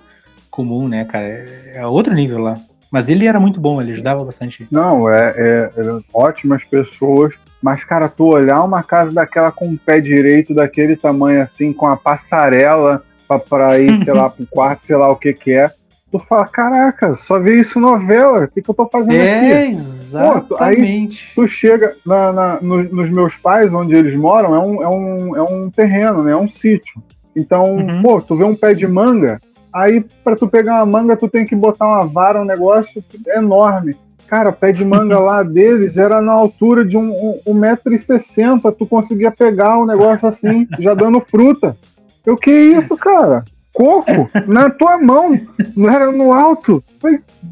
[0.52, 1.26] comum, né, cara?
[1.26, 2.56] É, é outro nível lá.
[2.90, 4.68] Mas ele era muito bom, ele ajudava bastante.
[4.70, 7.34] Não, é, é, é ótimas pessoas.
[7.62, 11.86] Mas, cara, tu olhar uma casa daquela com o pé direito, daquele tamanho assim, com
[11.86, 15.70] a passarela pra, pra ir, sei lá, pro quarto, sei lá o que que é.
[16.10, 19.52] Tu fala, caraca, só vi isso novela, o que, que eu tô fazendo é, aqui?
[19.52, 20.48] É, exatamente.
[20.48, 24.82] Pô, aí tu chega na, na, no, nos meus pais, onde eles moram, é um,
[24.82, 26.32] é um, é um terreno, né?
[26.32, 27.00] É um sítio.
[27.34, 28.02] Então, uhum.
[28.02, 29.40] pô, tu vê um pé de manga,
[29.72, 33.96] aí para tu pegar uma manga, tu tem que botar uma vara, um negócio enorme.
[34.32, 37.10] Cara, pé de manga lá deles era na altura de um,
[37.46, 38.74] um, 1,60m.
[38.74, 41.76] Tu conseguia pegar um negócio assim, já dando fruta.
[42.24, 43.44] Eu, que isso, cara?
[43.74, 44.30] Coco?
[44.48, 45.38] Na tua mão.
[45.76, 46.82] Não era no alto.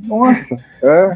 [0.07, 1.11] Nossa, é.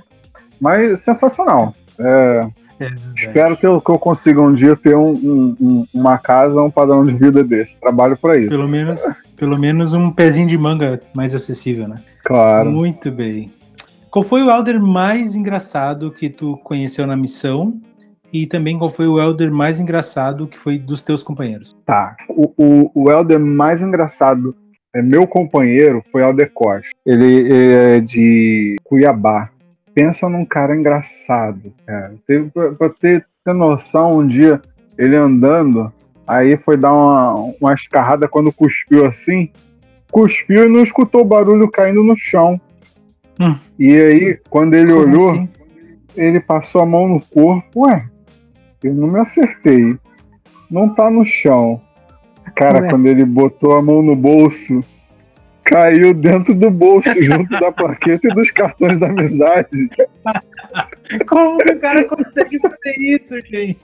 [0.61, 1.75] Mas sensacional.
[1.99, 2.47] É,
[2.81, 5.13] é espero que eu, que eu, consiga um dia ter um,
[5.59, 7.81] um, uma casa, um padrão de vida desse.
[7.81, 8.51] Trabalho para isso.
[8.51, 9.01] Pelo menos,
[9.35, 11.97] pelo menos um pezinho de manga mais acessível, né?
[12.23, 12.71] Claro.
[12.71, 13.51] Muito bem.
[14.15, 17.81] Qual foi o Elder mais engraçado que tu conheceu na missão?
[18.33, 21.77] E também qual foi o Elder mais engraçado que foi dos teus companheiros?
[21.85, 22.17] Tá.
[22.29, 24.55] O, o, o Elder mais engraçado,
[24.95, 26.89] é meu companheiro, foi Elder Costa.
[27.05, 29.51] Ele é de Cuiabá.
[29.93, 32.15] Pensa num cara engraçado, cara.
[32.53, 34.63] Pra, pra ter, ter noção, um dia
[34.97, 35.93] ele andando,
[36.25, 39.51] aí foi dar uma, uma escarrada quando cuspiu assim.
[40.09, 42.61] Cuspiu e não escutou o barulho caindo no chão.
[43.41, 43.57] Hum.
[43.79, 45.49] E aí, quando ele Como olhou, assim?
[46.17, 47.87] ele passou a mão no corpo.
[47.87, 48.07] Ué,
[48.83, 49.97] eu não me acertei.
[50.71, 51.81] Não tá no chão.
[52.55, 52.91] Cara, Ué.
[52.91, 54.81] quando ele botou a mão no bolso,
[55.65, 59.89] caiu dentro do bolso, junto da plaqueta e dos cartões da amizade.
[61.27, 63.79] Como o cara consegue fazer isso, gente?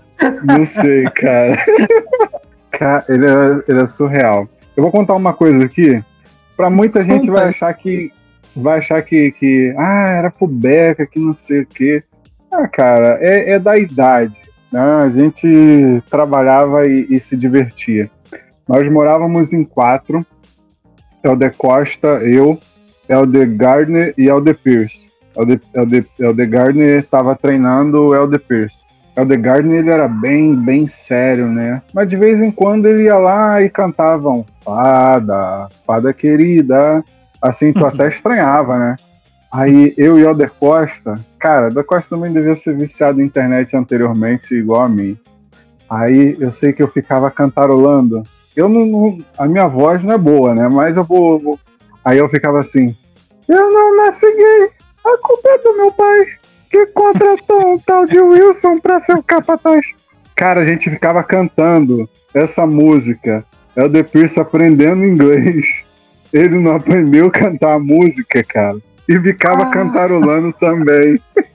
[0.44, 1.64] Não sei, cara.
[2.70, 4.48] cara ele, é, ele é surreal.
[4.76, 6.02] Eu vou contar uma coisa aqui.
[6.56, 7.32] Pra muita gente Conta.
[7.40, 8.12] vai achar que,
[8.54, 12.02] vai achar que, que ah, era fubeca, que não sei o quê.
[12.52, 14.36] Ah, cara, é, é da idade.
[14.72, 14.80] Né?
[14.80, 18.10] A gente trabalhava e, e, se divertia.
[18.68, 20.24] Nós morávamos em quatro:
[21.22, 22.58] Elder Costa, eu,
[23.08, 25.06] Elder Gardner e Elder Pierce.
[25.36, 28.80] Elder, Elder, Elder Gardner estava treinando o Elder Pierce.
[29.16, 31.82] Elder Gardner ele era bem, bem sério, né?
[31.92, 37.04] Mas de vez em quando ele ia lá e cantava um fada, fada querida,
[37.40, 38.96] Assim, tu até estranhava, né?
[39.50, 43.76] Aí eu e o Alder Costa, cara, o Costa também devia ser viciado na internet
[43.76, 45.18] anteriormente, igual a mim.
[45.88, 48.22] Aí eu sei que eu ficava cantarolando.
[48.54, 50.68] Eu não, não a minha voz não é boa, né?
[50.68, 51.58] Mas eu vou, vou,
[52.04, 52.94] Aí eu ficava assim:
[53.48, 54.70] Eu não nasci gay,
[55.04, 56.26] a culpa é do meu pai,
[56.70, 59.86] que contratou um tal de Wilson pra ser o capataz.
[60.36, 63.44] Cara, a gente ficava cantando essa música.
[63.76, 65.84] Elder Pierce aprendendo inglês
[66.32, 68.78] ele não aprendeu a cantar a música, cara.
[69.08, 69.70] E ficava ah.
[69.70, 71.20] cantarolando também.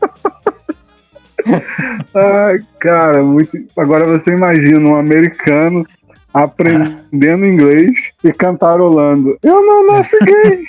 [2.14, 3.58] Ai, cara, muito.
[3.78, 5.86] Agora você imagina um americano
[6.34, 9.38] aprendendo inglês e cantarolando.
[9.42, 10.66] Eu não nasci gay.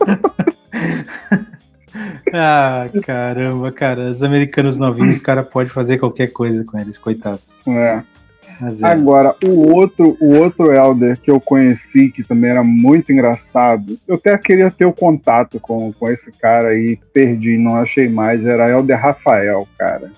[2.32, 4.04] ah, caramba, cara.
[4.04, 7.66] Os americanos novinhos, o cara pode fazer qualquer coisa com eles, coitados.
[7.68, 8.02] É.
[8.60, 8.86] É.
[8.86, 14.16] Agora, o outro, o outro Elder que eu conheci, que também era muito engraçado, eu
[14.16, 18.70] até queria ter o contato com, com esse cara aí, perdi, não achei mais, era
[18.70, 20.10] Elder Rafael, cara.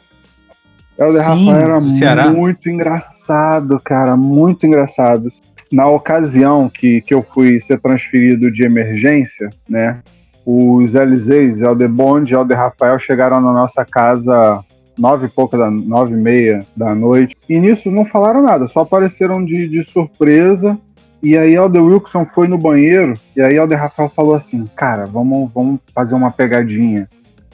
[0.99, 5.29] Elder Sim, Rafael era muito engraçado, cara, muito engraçado.
[5.71, 10.01] Na ocasião que, que eu fui ser transferido de emergência, né,
[10.45, 14.65] os Eliseis, Elder Bond e Elder Rafael chegaram na nossa casa
[15.01, 17.35] nove e pouca da nove e meia da noite.
[17.49, 20.79] E nisso não falaram nada, só apareceram de, de surpresa.
[21.23, 25.51] E aí Alder Wilson foi no banheiro e aí Alder Rafael falou assim, cara, vamos,
[25.53, 27.09] vamos fazer uma pegadinha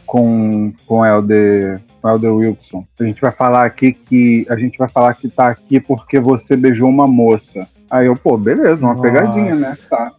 [0.05, 2.85] com com Elder, com Elder Wilson.
[3.01, 6.57] A gente vai falar aqui que a gente vai falar que tá aqui porque você
[6.57, 7.67] beijou uma moça.
[7.91, 9.03] Aí eu, pô, beleza, uma Nossa.
[9.03, 9.77] pegadinha, né?
[9.89, 10.13] Tá.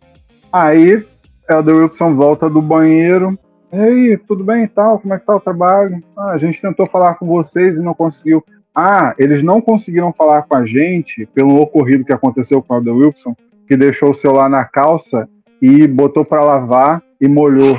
[0.51, 1.05] Aí
[1.49, 3.37] Elder Wilson volta do banheiro,
[3.71, 4.99] e aí, tudo bem e tal?
[4.99, 6.01] Como é que tá o trabalho?
[6.17, 8.43] Ah, a gente tentou falar com vocês e não conseguiu.
[8.73, 12.95] Ah, eles não conseguiram falar com a gente pelo ocorrido que aconteceu com o Aldo
[12.95, 13.35] Wilson,
[13.67, 15.27] que deixou o celular na calça
[15.61, 17.77] e botou para lavar e molhou.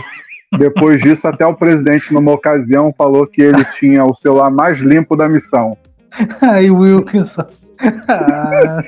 [0.59, 5.15] Depois disso, até o presidente, numa ocasião, falou que ele tinha o celular mais limpo
[5.15, 5.77] da missão.
[6.43, 7.47] Ai, Wilson.
[8.09, 8.83] Ah.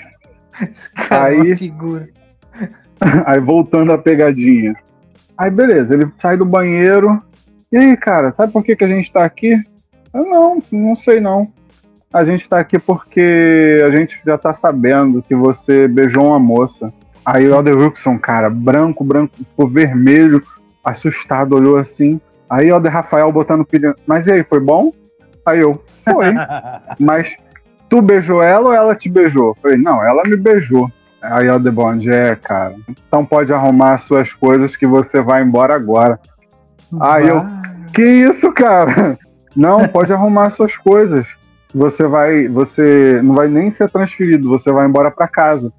[0.69, 2.09] Esse cara é Aí- uma figura.
[3.25, 4.75] Aí voltando à pegadinha.
[5.41, 7.19] Aí beleza, ele sai do banheiro.
[7.73, 9.55] E aí, cara, sabe por que, que a gente tá aqui?
[10.13, 11.51] Eu, não, não sei não.
[12.13, 16.93] A gente tá aqui porque a gente já tá sabendo que você beijou uma moça.
[17.25, 20.43] Aí o Elder Wilson, cara, branco, branco, ficou vermelho,
[20.85, 22.21] assustado, olhou assim.
[22.47, 23.95] Aí o Elder Rafael botando pilha.
[24.07, 24.93] Mas e aí, foi bom?
[25.47, 26.35] Aí eu, foi.
[27.01, 27.35] Mas
[27.89, 29.49] tu beijou ela ou ela te beijou?
[29.49, 30.93] Eu Falei, não, ela me beijou.
[31.23, 32.75] Aí o The Bond, é, cara.
[33.07, 36.19] Então pode arrumar as suas coisas que você vai embora agora.
[36.99, 37.45] Aí eu-.
[37.93, 39.19] Que isso, cara?
[39.55, 41.27] Não, pode arrumar as suas coisas.
[41.75, 45.73] Você vai, você não vai nem ser transferido, você vai embora pra casa.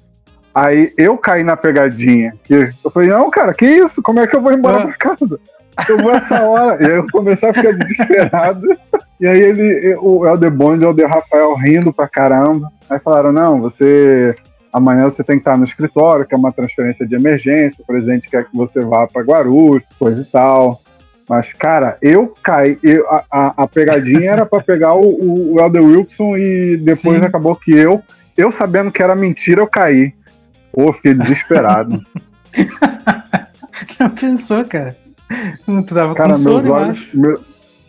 [0.54, 2.34] Aí eu caí na pegadinha.
[2.44, 4.02] Que eu falei, não, cara, que isso?
[4.02, 4.88] Como é que eu vou embora Ah.
[4.88, 5.40] pra casa?
[5.88, 6.82] Eu vou essa hora.
[6.84, 8.68] E aí eu comecei a ficar desesperado.
[9.20, 12.70] E aí ele, o Elder Bond e o Elder Rafael rindo pra caramba.
[12.90, 14.36] Aí falaram, não, você.
[14.74, 18.30] Amanhã você tem que estar no escritório, que é uma transferência de emergência, o presidente
[18.30, 20.82] quer que você vá pra Guarulhos, coisa e tal.
[21.30, 22.78] Mas, cara, eu caí.
[22.84, 27.26] eu- a, a- pegadinha era pra pegar o, o Elder Wilson e depois Sim.
[27.26, 28.02] acabou que eu,
[28.38, 30.14] eu sabendo que era mentira, eu caí.
[30.74, 32.02] Pô, fiquei desesperado.
[34.00, 34.96] Não pensou, cara.
[35.66, 37.40] Tu tava Cara, com meus olhos, meu-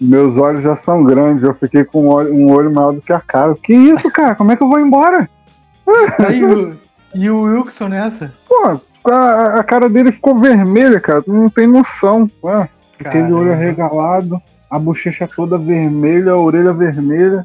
[0.01, 1.43] meus olhos já são grandes.
[1.43, 3.55] Eu fiquei com um olho, um olho maior do que a cara.
[3.61, 4.35] Que isso, cara?
[4.35, 5.29] Como é que eu vou embora?
[6.19, 6.77] Aí o,
[7.15, 8.33] e o Wilson nessa?
[8.49, 11.23] Pô, a, a cara dele ficou vermelha, cara.
[11.23, 12.29] Tu não tem noção.
[12.43, 12.69] Ué,
[12.99, 14.41] aquele olho arregalado,
[14.71, 17.45] a bochecha toda vermelha, a orelha vermelha.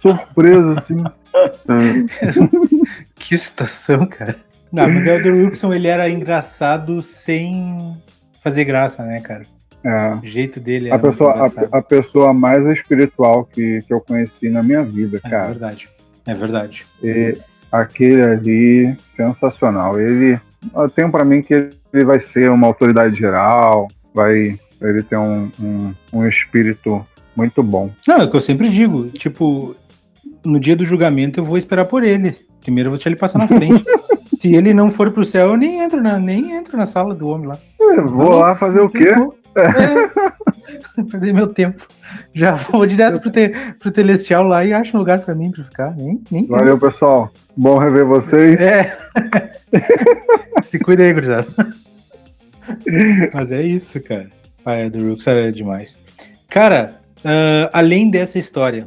[0.00, 0.96] Surpresa, assim.
[3.16, 4.36] Que situação, cara.
[4.72, 7.96] Não, mas o Elder Wilson, ele era engraçado sem
[8.42, 9.42] fazer graça, né, cara?
[9.84, 10.14] É.
[10.14, 14.48] O jeito dele era A pessoa, a, a pessoa mais espiritual que, que eu conheci
[14.48, 15.48] na minha vida, É cara.
[15.48, 15.88] verdade.
[16.26, 16.86] É verdade.
[17.02, 17.36] E
[17.70, 20.00] aquele ali, sensacional.
[20.00, 20.38] Ele,
[20.74, 25.50] eu tenho pra mim que ele vai ser uma autoridade geral, vai, ele tem um,
[25.60, 27.04] um, um espírito
[27.36, 27.90] muito bom.
[28.06, 29.06] Não, é o que eu sempre digo.
[29.10, 29.74] Tipo,
[30.44, 32.36] no dia do julgamento eu vou esperar por ele.
[32.60, 33.84] Primeiro eu vou deixar ele passar na frente.
[34.40, 37.28] Se ele não for pro céu, eu nem entro na, nem entro na sala do
[37.28, 37.58] homem lá.
[37.78, 39.08] Eu vou lá fazer o quê?
[39.56, 40.39] É.
[41.10, 41.86] Perder meu tempo.
[42.34, 45.64] Já vou direto pro, te, pro Celestial lá e acho um lugar pra mim pra
[45.64, 45.96] ficar.
[45.96, 47.30] Nem, nem Valeu, pessoal.
[47.56, 48.60] Bom rever vocês.
[48.60, 48.96] É.
[50.64, 51.48] Se cuida aí, gurizada.
[53.32, 54.30] Mas é isso, cara.
[54.64, 55.98] Ah, é, do Rooks era demais.
[56.48, 58.86] Cara, ah, além dessa história,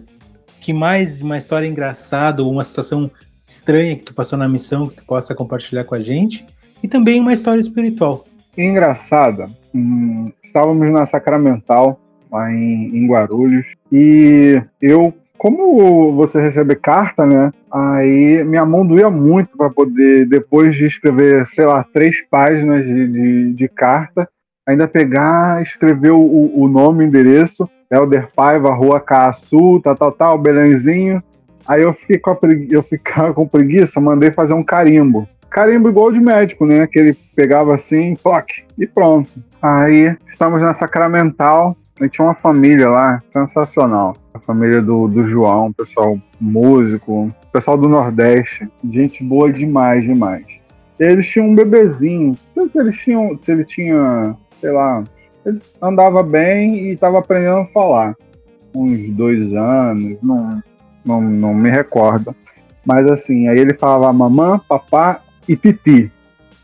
[0.59, 3.09] que mais uma história engraçada ou uma situação
[3.47, 6.45] estranha que tu passou na missão que tu possa compartilhar com a gente?
[6.81, 8.25] E também uma história espiritual.
[8.57, 9.45] engraçada.
[9.73, 11.99] hum, estávamos na Sacramental,
[12.33, 17.51] lá em, em Guarulhos, e eu, como você recebe carta, né?
[17.71, 23.07] Aí minha mão doía muito para poder, depois de escrever, sei lá, três páginas de,
[23.07, 24.27] de, de carta,
[24.67, 30.37] ainda pegar, escrever o, o nome, o endereço, Helder Paiva, Rua Caçu, tal, tal, tal,
[30.37, 31.21] Belenzinho.
[31.67, 36.11] Aí eu fiquei com pregui- eu ficava com preguiça, mandei fazer um carimbo carimbo igual
[36.11, 36.87] de médico, né?
[36.87, 39.29] Que ele pegava assim, ploc, e pronto.
[39.61, 44.15] Aí estamos na Sacramental, e tinha uma família lá, sensacional.
[44.33, 50.45] A família do, do João, pessoal músico, pessoal do Nordeste, gente boa demais, demais.
[50.99, 55.03] Eles tinham um bebezinho, não sei se eles tinham, se ele tinha, sei lá,
[55.45, 58.15] ele andava bem e estava aprendendo a falar.
[58.75, 60.63] Uns dois anos, não,
[61.05, 62.35] não, não me recordo.
[62.85, 66.11] Mas assim, aí ele falava mamã, papá e Titi.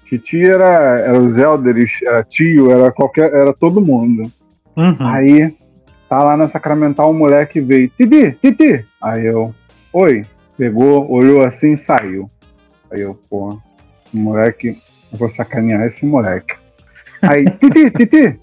[0.06, 4.32] Titi era, era os elders, era tio, era qualquer, era todo mundo.
[4.80, 4.96] Uhum.
[5.00, 5.56] Aí
[6.08, 8.86] tá lá na Sacramental um moleque veio, Titi, Titi.
[9.02, 9.54] Aí eu,
[9.92, 10.26] oi,
[10.58, 12.30] pegou, olhou assim e saiu.
[12.90, 13.60] Aí eu, pô,
[14.14, 16.56] moleque, eu vou sacanear esse moleque.
[17.22, 18.40] Aí, Titi, Titi.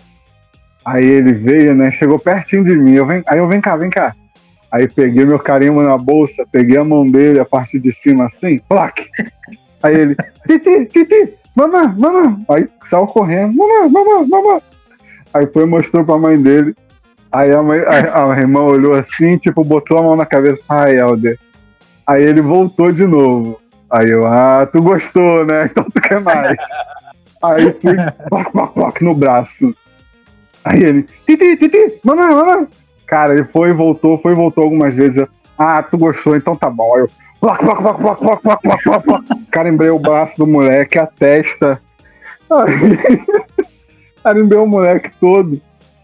[0.84, 1.90] Aí ele veio, né?
[1.90, 2.92] Chegou pertinho de mim.
[2.92, 4.14] Eu, vem, aí eu, vem cá, vem cá.
[4.70, 8.58] Aí peguei meu carimbo na bolsa, peguei a mão dele, a parte de cima assim,
[8.68, 9.08] plaque.
[9.82, 12.44] Aí ele, Titi, Titi, mamãe, mamãe.
[12.50, 14.62] Aí saiu correndo, mamãe, mamãe, mamãe.
[15.36, 16.74] Aí foi e mostrou pra mãe dele.
[17.30, 20.98] Aí a, mãe, a, a irmã olhou assim, tipo, botou a mão na cabeça, ai,
[20.98, 21.38] Helder.
[22.06, 23.60] Aí ele voltou de novo.
[23.90, 25.66] Aí eu, ah, tu gostou, né?
[25.70, 26.56] Então tu quer mais.
[27.42, 27.96] Aí fui,
[28.28, 29.74] ploc, ploc, ploc, no braço.
[30.64, 32.66] Aí ele, Titi, Titi, mamãe, mamãe.
[33.06, 35.18] Cara, ele foi voltou, foi voltou algumas vezes.
[35.18, 35.28] Eu,
[35.58, 36.94] ah, tu gostou, então tá bom.
[36.94, 39.22] Aí eu, ploc, ploc, ploc, ploc, ploc, ploc, ploc, ploc, ploc.
[39.50, 41.78] Carimbrei o braço do moleque, a testa.
[42.50, 43.66] Aí,
[44.26, 45.60] carimbrei o moleque todo.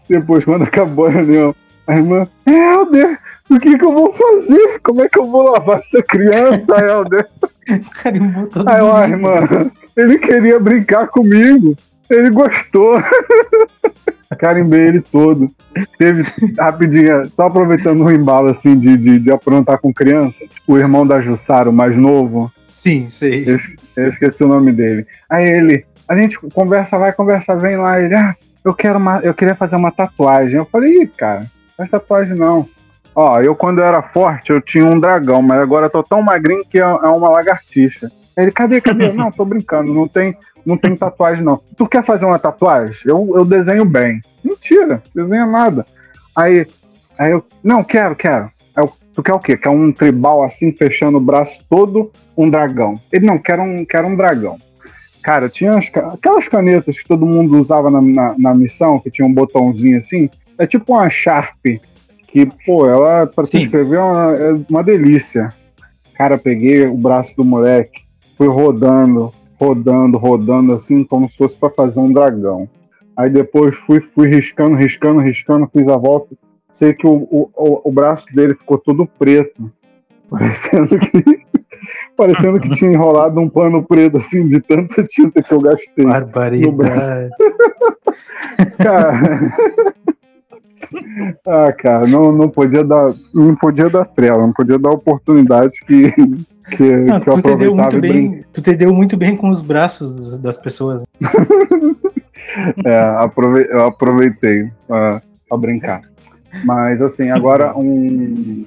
[0.07, 1.53] Depois, quando acabou a reunião,
[1.85, 3.19] a irmã, Helder,
[3.49, 4.79] o que que eu vou fazer?
[4.81, 7.27] Como é que eu vou lavar essa criança, Helder?
[8.01, 11.75] Carimbou todo Aí, ó, irmã, ele queria brincar comigo.
[12.09, 13.01] Ele gostou.
[14.39, 15.51] Carimbei ele todo.
[15.97, 16.23] Teve,
[16.57, 21.19] rapidinho, só aproveitando o embalo assim de, de, de aprontar com criança, o irmão da
[21.19, 22.51] Jussara, o mais novo.
[22.67, 23.45] Sim, sei.
[23.47, 23.59] Eu,
[23.95, 25.05] eu, esqueci o nome dele.
[25.29, 27.99] Aí ele, a gente conversa, vai, conversa, vem lá.
[27.99, 30.57] Ele, ah, eu quero uma, eu queria fazer uma tatuagem.
[30.57, 31.45] Eu falei, Ih, cara,
[31.75, 32.67] faz tatuagem não.
[33.15, 36.21] Ó, eu quando eu era forte, eu tinha um dragão, mas agora eu tô tão
[36.21, 38.11] magrinho que é, é uma lagartixa.
[38.35, 39.11] Ele, cadê, cadê?
[39.13, 40.35] não, tô brincando, não tem,
[40.65, 41.61] não tem tatuagem não.
[41.77, 42.95] Tu quer fazer uma tatuagem?
[43.05, 44.19] Eu, eu desenho bem.
[44.43, 45.85] Mentira, desenha nada.
[46.35, 46.65] Aí,
[47.17, 48.51] aí eu, não, quero, quero.
[48.75, 49.55] Eu, tu quer o quê?
[49.55, 52.95] Quer um tribal assim, fechando o braço todo, um dragão.
[53.11, 54.57] Ele, não, quer um, quer um dragão.
[55.23, 59.25] Cara, tinha as, aquelas canetas que todo mundo usava na, na, na, missão, que tinha
[59.25, 60.29] um botãozinho assim.
[60.57, 61.65] É tipo uma Sharp,
[62.27, 65.53] que, pô, ela, pra se escrever, é uma, é uma delícia.
[66.13, 68.01] Cara, peguei o braço do moleque,
[68.37, 72.69] fui rodando, rodando, rodando, assim, como se fosse para fazer um dragão.
[73.15, 76.35] Aí depois fui, fui riscando, riscando, riscando, fiz a volta.
[76.73, 79.71] Sei que o, o, o braço dele ficou todo preto,
[80.29, 81.42] parecendo que
[82.15, 86.05] parecendo que tinha enrolado um pano preto, assim, de tanta tinta que eu gastei.
[86.05, 87.29] Barbaridade.
[88.77, 89.53] cara.
[91.47, 96.11] ah, cara, não, não podia dar, não podia dar trela, não podia dar oportunidade que,
[96.75, 99.61] que, não, que eu tu te muito bem, Tu te deu muito bem com os
[99.61, 101.03] braços das pessoas.
[102.85, 103.19] é,
[103.71, 105.21] eu aproveitei para
[105.57, 106.01] brincar.
[106.63, 108.65] Mas assim, agora um,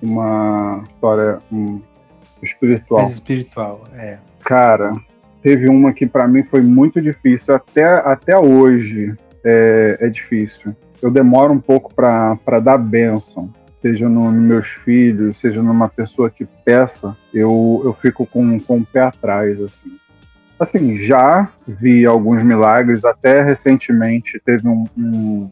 [0.00, 1.80] uma história um,
[2.42, 3.02] espiritual.
[3.02, 4.18] Mais espiritual, é.
[4.40, 4.94] Cara,
[5.42, 9.14] teve uma que para mim foi muito difícil, até, até hoje
[9.44, 10.74] é, é difícil.
[11.00, 16.46] Eu demoro um pouco para dar bênção, seja nos meus filhos, seja numa pessoa que
[16.64, 19.98] peça, eu, eu fico com, com o pé atrás, assim.
[20.58, 25.50] Assim, já vi alguns milagres, até recentemente teve um, um,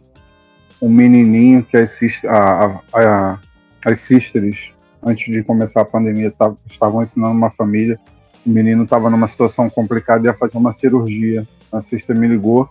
[0.80, 3.38] um menininho que as, a, a, a,
[3.84, 4.72] as sisters
[5.02, 6.32] antes de começar a pandemia,
[6.66, 7.98] estavam ensinando uma família.
[8.46, 11.46] O menino estava numa situação complicada e ia fazer uma cirurgia.
[11.72, 12.68] A sister me ligou.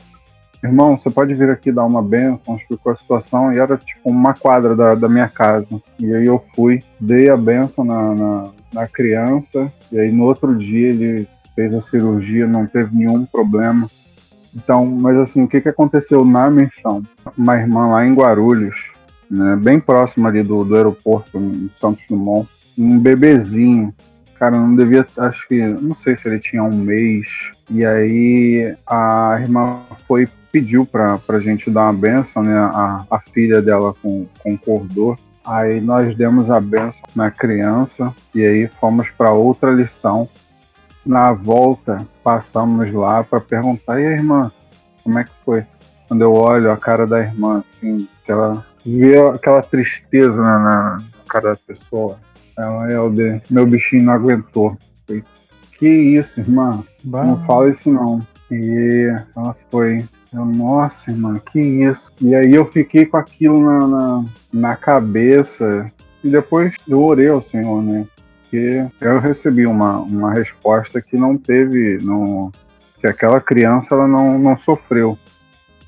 [0.61, 2.57] Irmão, você pode vir aqui dar uma benção?
[2.57, 5.81] Explicou a situação e era tipo uma quadra da, da minha casa.
[5.97, 9.71] E aí eu fui, dei a benção na, na, na criança.
[9.91, 13.89] E aí no outro dia ele fez a cirurgia, não teve nenhum problema.
[14.53, 17.03] Então, mas assim, o que, que aconteceu na missão?
[17.37, 18.91] Uma irmã lá em Guarulhos,
[19.29, 23.93] né, bem próximo ali do, do aeroporto, em Santos Dumont, um bebezinho.
[24.37, 27.27] Cara, não devia, acho que, não sei se ele tinha um mês.
[27.69, 32.57] E aí a irmã foi pediu pra, pra gente dar uma benção, né?
[32.57, 34.27] A, a filha dela com,
[34.57, 35.17] cordor.
[35.45, 40.27] Aí nós demos a benção na criança e aí fomos para outra lição.
[41.05, 44.51] Na volta, passamos lá para perguntar: e a irmã,
[45.03, 45.65] como é que foi?
[46.07, 48.65] Quando eu olho a cara da irmã, assim, que ela
[48.97, 52.17] ver aquela tristeza na, na cara da pessoa.
[52.57, 54.77] Ela é o de meu bichinho não aguentou.
[55.77, 56.83] que isso, irmã?
[57.03, 57.23] Bah.
[57.23, 58.25] Não fala isso não.
[58.51, 60.03] E ela foi.
[60.33, 62.11] Eu, Nossa, irmã, que isso?
[62.21, 65.91] E aí eu fiquei com aquilo na, na, na cabeça.
[66.23, 68.05] E depois eu orei ao Senhor, né?
[68.41, 71.99] Porque eu recebi uma, uma resposta que não teve.
[72.99, 75.17] Que aquela criança ela não, não sofreu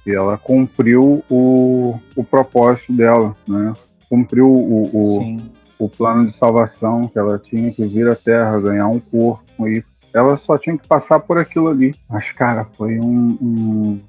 [0.06, 3.74] e ela cumpriu o, o propósito dela, né?
[4.10, 5.38] Cumpriu o, o,
[5.80, 9.84] o, plano de salvação que ela tinha que vir à Terra, ganhar um corpo e
[10.14, 11.95] ela só tinha que passar por aquilo ali.
[12.10, 13.99] Mas, cara, foi um, um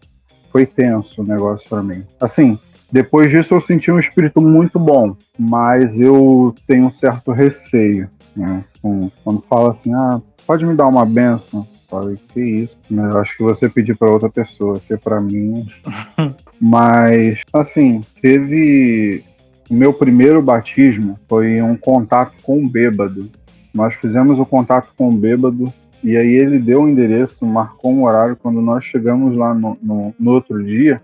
[0.50, 2.04] foi tenso o negócio para mim.
[2.20, 2.58] Assim,
[2.90, 8.62] depois disso eu senti um espírito muito bom, mas eu tenho um certo receio, né?
[9.24, 11.66] Quando fala assim, ah, pode me dar uma benção?
[11.92, 12.78] Falei, que isso?
[12.90, 15.66] Mas eu acho que você pediu para outra pessoa, que é para mim.
[16.58, 19.22] Mas, assim, teve.
[19.68, 23.30] O meu primeiro batismo foi um contato com um bêbado.
[23.74, 25.70] Nós fizemos o contato com o bêbado
[26.02, 28.36] e aí ele deu o um endereço, marcou um horário.
[28.36, 31.00] Quando nós chegamos lá no, no, no outro dia,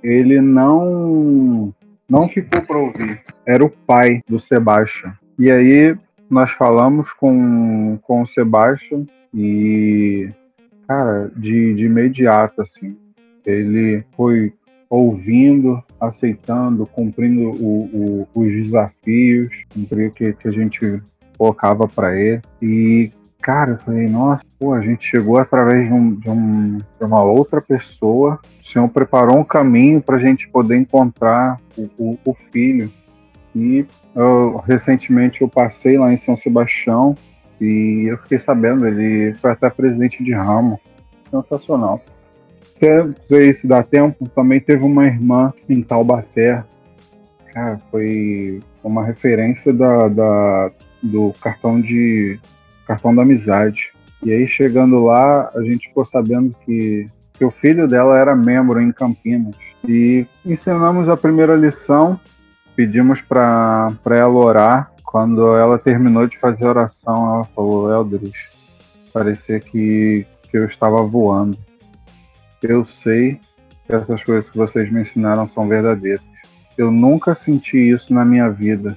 [0.00, 1.74] ele não
[2.08, 3.20] não ficou para ouvir.
[3.44, 5.12] Era o pai do Sebastião.
[5.36, 5.96] E aí
[6.28, 9.04] nós falamos com, com o Sebastião
[9.34, 10.28] e,
[10.86, 12.96] cara, de, de imediato, assim,
[13.44, 14.52] ele foi
[14.88, 21.00] ouvindo, aceitando, cumprindo o, o, os desafios, cumprindo que, que a gente
[21.38, 22.42] colocava para ele.
[22.60, 27.04] E, cara, eu falei, nossa, pô, a gente chegou através de, um, de, um, de
[27.04, 28.40] uma outra pessoa.
[28.62, 32.90] O Senhor preparou um caminho para a gente poder encontrar o, o, o filho.
[33.54, 37.14] E eu, recentemente eu passei lá em São Sebastião
[37.60, 40.80] E eu fiquei sabendo, ele foi até presidente de ramo.
[41.30, 42.00] Sensacional.
[42.78, 46.64] Quer dizer se dá tempo, também teve uma irmã em Taubaté.
[47.52, 50.70] Cara, foi uma referência da, da,
[51.02, 52.38] do cartão de
[52.86, 53.92] cartão da amizade.
[54.22, 58.80] E aí chegando lá, a gente ficou sabendo que, que o filho dela era membro
[58.80, 59.56] em Campinas.
[59.86, 62.18] E ensinamos a primeira lição,
[62.74, 64.92] pedimos para ela orar.
[65.10, 68.32] Quando ela terminou de fazer oração, ela falou: Eldris,
[69.12, 71.58] parecia que, que eu estava voando.
[72.62, 73.40] Eu sei
[73.84, 76.22] que essas coisas que vocês me ensinaram são verdadeiras.
[76.78, 78.96] Eu nunca senti isso na minha vida.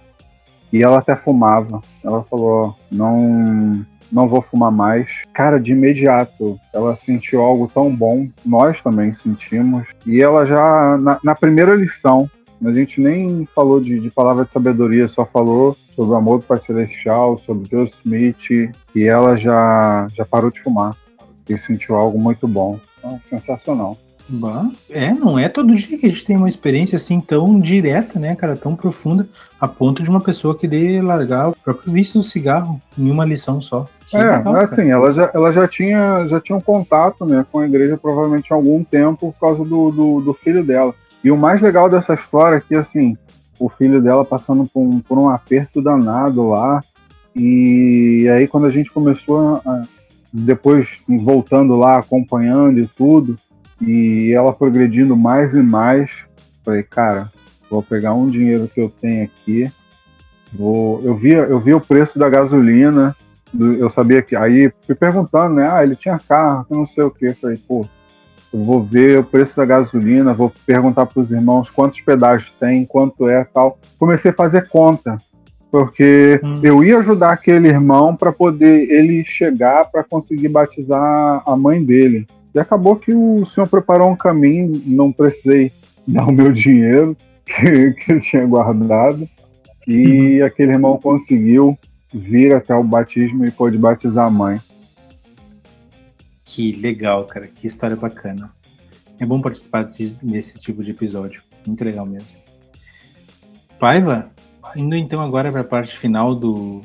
[0.71, 1.81] E ela até fumava.
[2.03, 5.07] Ela falou: não, não vou fumar mais.
[5.33, 8.27] Cara, de imediato, ela sentiu algo tão bom.
[8.45, 9.87] Nós também sentimos.
[10.05, 12.29] E ela já, na, na primeira lição,
[12.65, 16.45] a gente nem falou de, de, palavra de sabedoria, só falou sobre o amor do
[16.45, 20.95] Pai Celestial, sobre Joseph Smith, e ela já, já parou de fumar.
[21.49, 22.79] E sentiu algo muito bom.
[22.97, 23.97] Então, sensacional.
[24.27, 28.17] Bah, é, não é todo dia que a gente tem uma experiência assim tão direta,
[28.17, 29.27] né, cara, tão profunda,
[29.59, 33.61] a ponto de uma pessoa querer largar o próprio vício do cigarro em uma lição
[33.61, 33.87] só.
[34.07, 37.59] Que é, legal, assim, ela já, ela já tinha já tinha um contato, né, com
[37.59, 40.95] a igreja provavelmente há algum tempo por causa do, do, do filho dela.
[41.23, 43.17] E o mais legal dessa história é que, assim,
[43.59, 46.81] o filho dela passando por um, por um aperto danado lá,
[47.35, 49.83] e aí quando a gente começou a,
[50.31, 53.35] depois voltando lá, acompanhando e tudo,
[53.81, 56.11] e ela progredindo mais e mais,
[56.63, 57.31] falei, cara,
[57.69, 59.71] vou pegar um dinheiro que eu tenho aqui,
[60.51, 63.15] vou, eu via, eu via o preço da gasolina,
[63.57, 67.33] eu sabia que, aí fui perguntando, né, ah, ele tinha carro, não sei o que,
[67.33, 67.85] falei, pô,
[68.53, 72.85] eu vou ver o preço da gasolina, vou perguntar para os irmãos quantos pedágios tem,
[72.85, 73.79] quanto é tal.
[73.97, 75.17] Comecei a fazer conta
[75.73, 76.59] porque hum.
[76.61, 82.27] eu ia ajudar aquele irmão para poder ele chegar para conseguir batizar a mãe dele.
[82.53, 85.71] E acabou que o senhor preparou um caminho, não precisei
[86.07, 89.27] dar o meu dinheiro que, que eu tinha guardado,
[89.87, 90.45] e hum.
[90.45, 91.75] aquele irmão conseguiu
[92.13, 94.61] vir até o batismo e pôde batizar a mãe.
[96.53, 98.53] Que legal, cara, que história bacana.
[99.19, 102.37] É bom participar de, desse tipo de episódio, muito legal mesmo.
[103.79, 104.31] Paiva,
[104.75, 106.79] Indo então agora para a parte final do,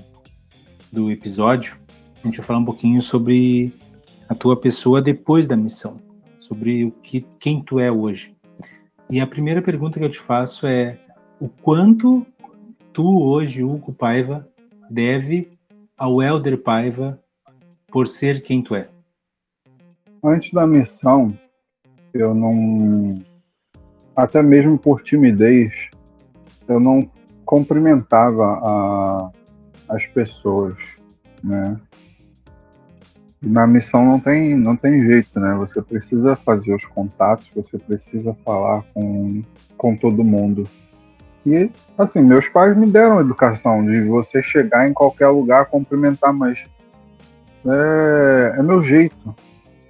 [0.90, 1.78] do episódio,
[2.24, 3.70] a gente vai falar um pouquinho sobre
[4.26, 6.00] a tua pessoa depois da missão,
[6.38, 8.34] sobre o que, quem tu é hoje.
[9.10, 10.98] E a primeira pergunta que eu te faço é
[11.38, 12.26] o quanto
[12.94, 14.48] tu hoje, Hugo Paiva,
[14.88, 15.50] deve
[15.94, 17.20] ao Elder Paiva
[17.88, 18.88] por ser quem tu é?
[20.22, 21.32] Antes da missão,
[22.12, 23.20] eu não,
[24.16, 25.72] até mesmo por timidez,
[26.66, 27.08] eu não
[27.44, 29.30] cumprimentava a,
[29.88, 30.76] as pessoas,
[31.42, 31.76] né?
[33.40, 35.54] Na missão não tem, não tem jeito, né?
[35.54, 39.42] Você precisa fazer os contatos, você precisa falar com,
[39.76, 40.64] com todo mundo.
[41.46, 46.58] E, assim, meus pais me deram educação de você chegar em qualquer lugar, cumprimentar, mas
[47.64, 49.34] é, é meu jeito.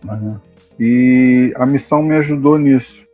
[0.05, 0.41] Né?
[0.79, 3.07] E a missão me ajudou nisso.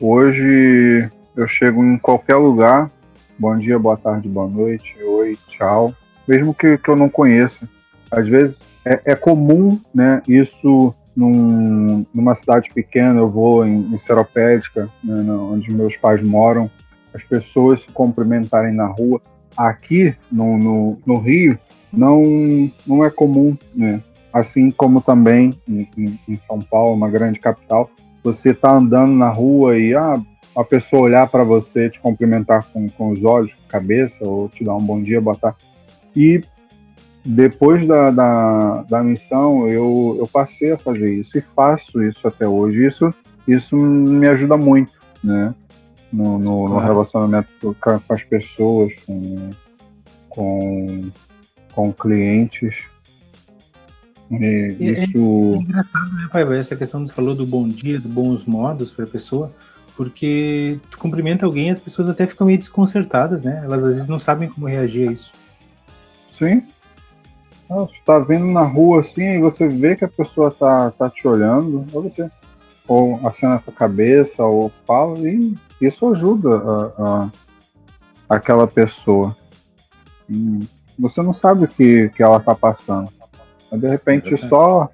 [0.00, 2.90] Hoje eu chego em qualquer lugar,
[3.38, 5.94] bom dia, boa tarde, boa noite, oi, tchau,
[6.26, 7.68] mesmo que, que eu não conheça.
[8.10, 13.98] Às vezes é, é comum, né, isso num, numa cidade pequena, eu vou em, em
[14.00, 16.70] Seropédica, né, onde meus pais moram,
[17.14, 19.20] as pessoas se cumprimentarem na rua.
[19.56, 21.58] Aqui no, no, no Rio,
[21.92, 22.22] não,
[22.86, 24.00] não é comum, né?
[24.32, 27.90] Assim como também em, em, em São Paulo, uma grande capital,
[28.22, 30.14] você está andando na rua e ah,
[30.56, 34.48] a pessoa olhar para você, te cumprimentar com, com os olhos, com a cabeça, ou
[34.48, 35.58] te dar um bom dia, boa tarde.
[36.14, 36.42] E
[37.24, 42.46] depois da, da, da missão, eu, eu passei a fazer isso e faço isso até
[42.46, 42.84] hoje.
[42.84, 43.14] Isso,
[43.46, 45.54] isso me ajuda muito, né?
[46.12, 47.48] No, no, no relacionamento
[47.80, 49.50] com, com, as pessoas, com,
[50.28, 51.10] com,
[51.74, 52.84] com clientes.
[54.40, 54.82] E, isso...
[54.82, 56.58] É, é engraçado, né, Pai?
[56.58, 59.52] Essa questão que você falou do bom dia, dos bons modos para a pessoa
[59.96, 63.60] porque tu cumprimenta alguém as pessoas até ficam meio desconcertadas, né?
[63.64, 65.32] Elas às vezes não sabem como reagir a isso.
[66.32, 66.62] Sim.
[67.70, 71.08] Ah, você tá vendo na rua assim e você vê que a pessoa tá, tá
[71.08, 72.30] te olhando, ou você
[72.88, 79.36] ou acena a cabeça, ou fala, e isso ajuda a, a aquela pessoa.
[80.28, 80.60] E
[80.98, 83.08] você não sabe o que, que ela tá passando.
[83.72, 84.90] Mas de repente só,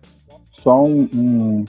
[0.52, 1.64] só um, um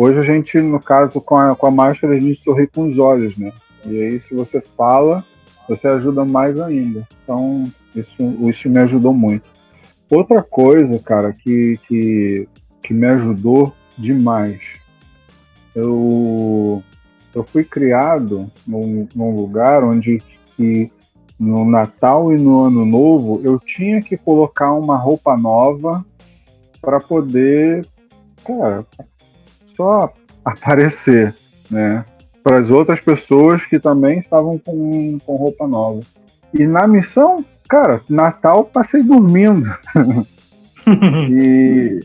[0.00, 2.98] Hoje a gente, no caso, com a, com a máscara, a gente sorri com os
[2.98, 3.52] olhos, né?
[3.84, 5.24] E aí, se você fala,
[5.68, 7.04] você ajuda mais ainda.
[7.24, 9.42] Então, isso, isso me ajudou muito.
[10.08, 12.48] Outra coisa, cara, que, que,
[12.80, 14.60] que me ajudou demais.
[15.74, 16.80] Eu,
[17.34, 20.22] eu fui criado num, num lugar onde
[20.56, 20.92] que
[21.36, 26.06] no Natal e no Ano Novo eu tinha que colocar uma roupa nova
[26.80, 27.86] para poder,
[28.44, 28.84] cara,
[29.74, 30.12] só
[30.44, 31.34] aparecer,
[31.70, 32.04] né?
[32.42, 36.00] Para as outras pessoas que também estavam com, com roupa nova.
[36.54, 39.68] E na missão, cara, Natal passei dormindo.
[41.30, 42.00] e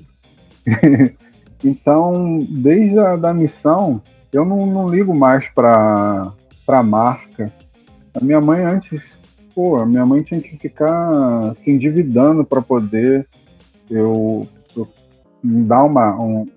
[1.64, 4.02] então, desde a da missão,
[4.32, 6.32] eu não, não ligo mais para
[6.66, 7.52] para marca.
[8.14, 9.02] A minha mãe antes,
[9.54, 13.28] pô, a minha mãe tinha que ficar se endividando para poder
[13.90, 14.48] eu,
[14.82, 14.88] eu
[15.44, 16.48] dar uma, um,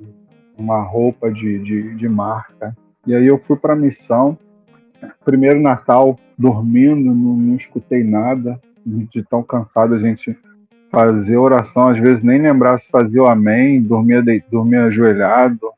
[0.57, 2.77] uma roupa de, de, de marca.
[3.07, 4.39] E aí eu fui para a missão.
[5.25, 10.37] Primeiro Natal, dormindo, não, não escutei nada, de tão cansado a gente
[10.91, 15.71] fazer oração, às vezes nem lembrar se fazia o amém, dormia, de, dormia ajoelhado.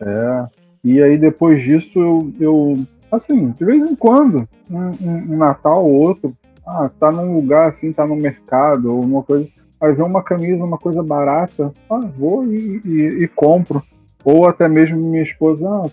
[0.00, 0.46] É.
[0.84, 2.76] E aí depois disso eu, eu
[3.10, 6.36] assim, de vez em quando, um, um, Natal ou outro,
[6.66, 9.48] ah, tá num lugar assim, tá no mercado, ou uma coisa,
[9.80, 13.82] aí vê uma camisa, uma coisa barata, ah, vou e, e, e compro.
[14.24, 15.88] Ou até mesmo minha esposa, ah,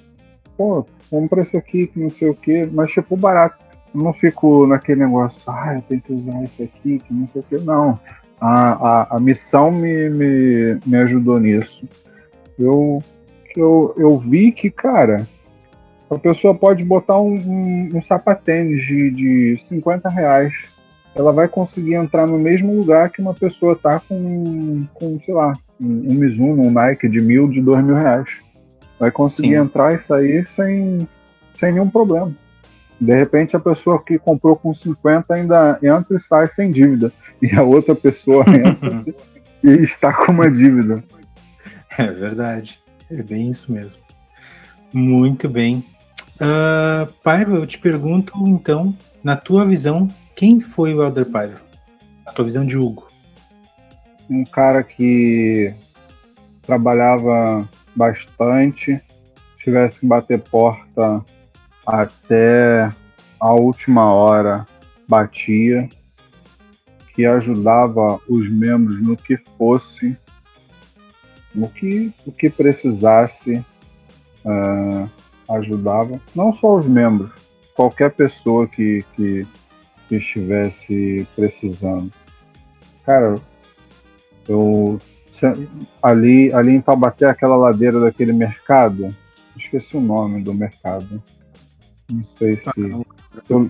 [0.57, 3.63] pô, compra esse aqui, que não sei o quê, mas tipo barato.
[3.93, 7.41] Eu não fico naquele negócio, ah, eu tenho que usar esse aqui, que não sei
[7.41, 7.57] o quê.
[7.63, 7.99] Não.
[8.41, 11.87] A, a, a missão me, me, me ajudou nisso.
[12.59, 13.01] Eu,
[13.55, 15.25] eu, eu vi que, cara,
[16.09, 20.53] a pessoa pode botar um, um, um sapatênis de, de 50 reais.
[21.15, 25.53] Ela vai conseguir entrar no mesmo lugar que uma pessoa tá com, com sei lá,
[25.81, 28.29] um, um Mizuno, um Nike de mil, de dois mil reais.
[28.99, 29.55] Vai conseguir Sim.
[29.55, 31.07] entrar e sair sem,
[31.57, 32.33] sem nenhum problema.
[32.99, 37.11] De repente, a pessoa que comprou com 50 ainda entra e sai sem dívida.
[37.41, 39.03] E a outra pessoa entra
[39.63, 41.03] e está com uma dívida.
[41.97, 42.79] É verdade.
[43.09, 43.99] É bem isso mesmo.
[44.93, 45.83] Muito bem.
[46.35, 51.61] Uh, Paiva, eu te pergunto, então, na tua visão, quem foi o Elder Paiva?
[52.25, 53.07] Na tua visão de Hugo.
[54.29, 55.73] Um cara que
[56.63, 58.99] trabalhava bastante,
[59.57, 61.23] tivesse que bater porta
[61.85, 62.89] até
[63.39, 64.67] a última hora
[65.07, 65.87] batia,
[67.13, 70.17] que ajudava os membros no que fosse,
[71.53, 73.63] no que, o que precisasse,
[74.43, 75.09] uh,
[75.49, 76.19] ajudava.
[76.35, 77.31] Não só os membros,
[77.75, 79.47] qualquer pessoa que, que,
[80.07, 82.11] que estivesse precisando.
[83.05, 83.35] Cara,
[84.47, 84.99] eu
[86.01, 89.07] ali, ali em Taubaté, aquela ladeira daquele mercado,
[89.57, 91.21] esqueci o nome do mercado.
[92.09, 92.69] Não sei se.
[93.49, 93.69] Eu...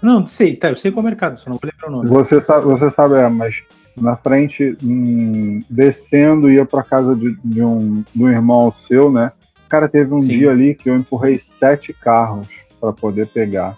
[0.00, 2.08] Não, sei, tá, eu sei qual é o mercado, só não vou lembrar o nome.
[2.08, 3.62] Você sabe, você sabe é, mas
[3.96, 9.32] na frente, hum, descendo, ia para casa de, de, um, de um irmão seu, né?
[9.68, 10.28] Cara, teve um Sim.
[10.28, 12.48] dia ali que eu empurrei sete carros
[12.80, 13.76] para poder pegar.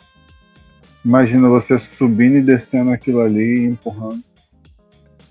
[1.08, 4.22] Imagina você subindo e descendo aquilo ali, empurrando.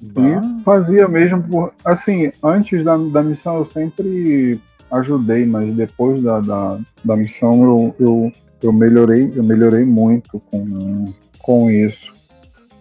[0.01, 0.21] Bah.
[0.21, 1.71] E fazia mesmo por.
[1.86, 4.59] Assim, antes da, da missão eu sempre
[4.91, 11.05] ajudei, mas depois da, da, da missão eu, eu eu melhorei, eu melhorei muito com,
[11.39, 12.11] com isso.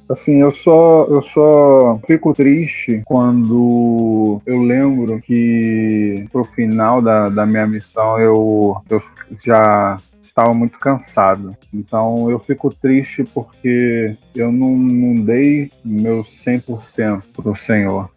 [0.08, 7.44] Assim, eu só, eu só fico triste quando eu lembro que pro final da, da
[7.44, 9.02] minha missão eu, eu
[9.44, 9.98] já
[10.36, 11.56] estava muito cansado.
[11.72, 18.10] Então eu fico triste porque eu não, não dei meu 100% pro Senhor.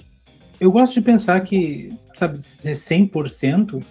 [0.60, 3.82] Eu gosto de pensar que, sabe, 100%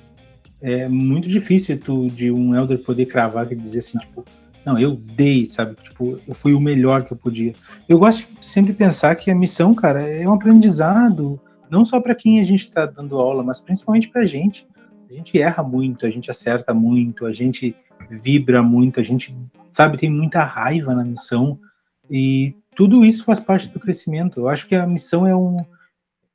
[0.60, 4.22] é muito difícil tu, de um elder poder cravar e dizer assim, tipo,
[4.66, 5.76] não, eu dei, sabe?
[5.82, 7.54] Tipo, eu fui o melhor que eu podia.
[7.88, 12.14] Eu gosto de sempre pensar que a missão, cara, é um aprendizado, não só para
[12.14, 14.66] quem a gente está dando aula, mas principalmente para a gente.
[15.08, 17.74] A gente erra muito, a gente acerta muito, a gente
[18.10, 19.34] vibra muito, a gente,
[19.72, 21.58] sabe, tem muita raiva na missão
[22.10, 24.40] e tudo isso faz parte do crescimento.
[24.40, 25.56] Eu acho que a missão é um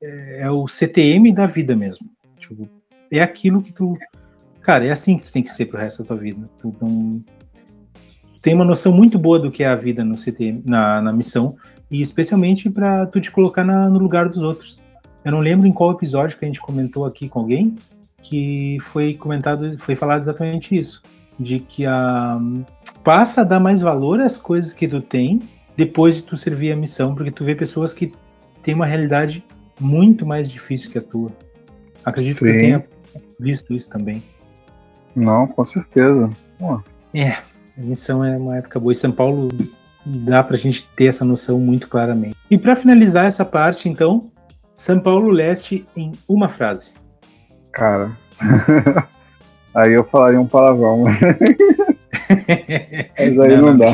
[0.01, 2.09] é, o CTM da vida mesmo.
[2.37, 2.67] Tipo,
[3.09, 3.97] é aquilo que tu.
[4.61, 6.49] Cara, é assim que tu tem que ser pro resto da tua vida.
[6.61, 7.23] Tu não,
[8.41, 11.55] tem uma noção muito boa do que é a vida no CT, na, na missão,
[11.89, 14.79] e especialmente para tu te colocar na, no lugar dos outros.
[15.23, 17.75] Eu não lembro em qual episódio que a gente comentou aqui com alguém
[18.23, 21.01] que foi comentado, foi falado exatamente isso,
[21.39, 22.39] de que a
[23.03, 25.41] passa a dar mais valor às coisas que tu tem
[25.75, 28.13] depois de tu servir a missão, porque tu vê pessoas que
[28.61, 29.43] têm uma realidade
[29.79, 31.31] muito mais difícil que a tua.
[32.05, 32.45] Acredito Sim.
[32.45, 32.85] que eu tenha
[33.39, 34.23] visto isso também.
[35.15, 36.29] Não, com certeza.
[37.13, 37.31] É,
[37.77, 38.91] a missão é uma época boa.
[38.91, 39.49] E São Paulo
[40.05, 42.35] dá para a gente ter essa noção muito claramente.
[42.49, 44.31] E para finalizar essa parte, então,
[44.75, 46.93] São Paulo Leste em uma frase.
[47.73, 48.11] Cara,
[49.73, 51.03] aí eu falaria um palavrão.
[53.19, 53.91] Mas aí não, não dá.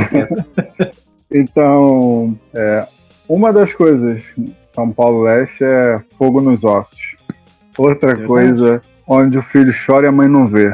[1.32, 2.86] então, é,
[3.28, 4.22] uma das coisas
[4.76, 7.16] São Paulo Leste é fogo nos ossos.
[7.78, 10.74] Outra é coisa, onde o filho chora e a mãe não vê.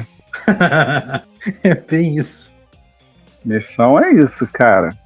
[1.64, 2.51] é bem isso.
[3.43, 4.97] Missão é isso, cara.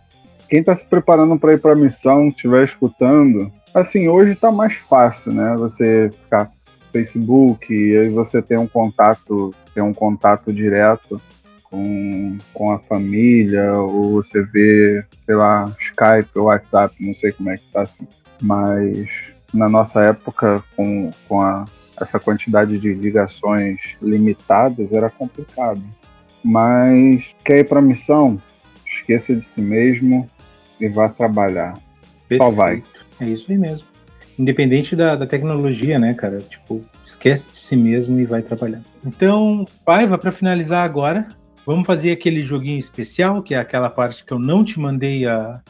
[0.47, 4.73] Quem está se preparando para ir para a missão, estiver escutando, assim, hoje está mais
[4.75, 5.55] fácil, né?
[5.57, 6.49] Você ficar
[6.91, 11.21] Facebook e aí você tem um contato, tem um contato direto
[11.63, 17.49] com, com a família, ou você vê, sei lá, Skype ou WhatsApp, não sei como
[17.49, 18.07] é que tá assim.
[18.41, 19.07] Mas
[19.53, 21.65] na nossa época, com, com a,
[21.99, 25.81] essa quantidade de ligações limitadas, era complicado.
[26.43, 28.41] Mas quer ir para missão?
[28.85, 30.29] Esqueça de si mesmo
[30.79, 31.73] e vá trabalhar.
[32.27, 32.43] Perfeito.
[32.43, 32.83] Só vai.
[33.19, 33.88] É isso aí mesmo.
[34.39, 36.39] Independente da, da tecnologia, né, cara?
[36.39, 38.81] Tipo, esquece de si mesmo e vai trabalhar.
[39.05, 41.27] Então, Paiva, para finalizar agora,
[41.69, 45.61] Vamos fazer aquele joguinho especial, que é aquela parte que eu não te mandei a,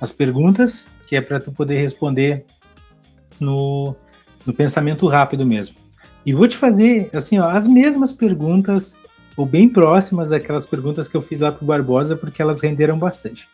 [0.00, 2.46] as perguntas, que é para tu poder responder
[3.38, 3.94] no,
[4.46, 5.76] no pensamento rápido mesmo.
[6.24, 8.96] E vou te fazer assim, ó, as mesmas perguntas,
[9.36, 13.46] ou bem próximas daquelas perguntas que eu fiz lá pro Barbosa, porque elas renderam bastante.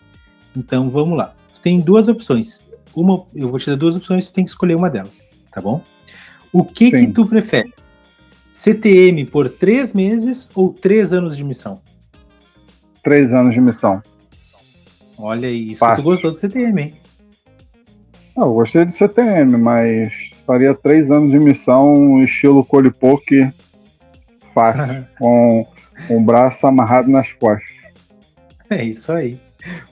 [0.56, 1.34] Então vamos lá.
[1.64, 2.67] Tem duas opções.
[2.94, 5.22] Uma, eu vou te dar duas opções, tu tem que escolher uma delas,
[5.52, 5.82] tá bom?
[6.52, 7.06] O que Sim.
[7.06, 7.72] que tu prefere?
[8.50, 11.80] CTM por três meses ou três anos de missão?
[13.02, 14.02] Três anos de missão.
[15.16, 16.94] Olha isso, tu gostou do CTM, hein?
[18.36, 20.12] Não, eu gostei do CTM, mas
[20.46, 23.52] faria três anos de missão estilo Colipoke
[24.54, 25.66] fácil, com
[26.08, 27.76] o um braço amarrado nas costas.
[28.70, 29.40] É isso aí.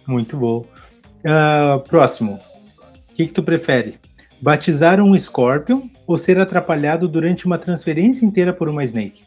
[0.07, 0.65] Muito bom.
[1.25, 2.39] Uh, próximo.
[3.17, 3.99] O que, que tu prefere?
[4.43, 9.25] Batizar um Scorpion ou ser atrapalhado durante uma transferência inteira por uma Snake?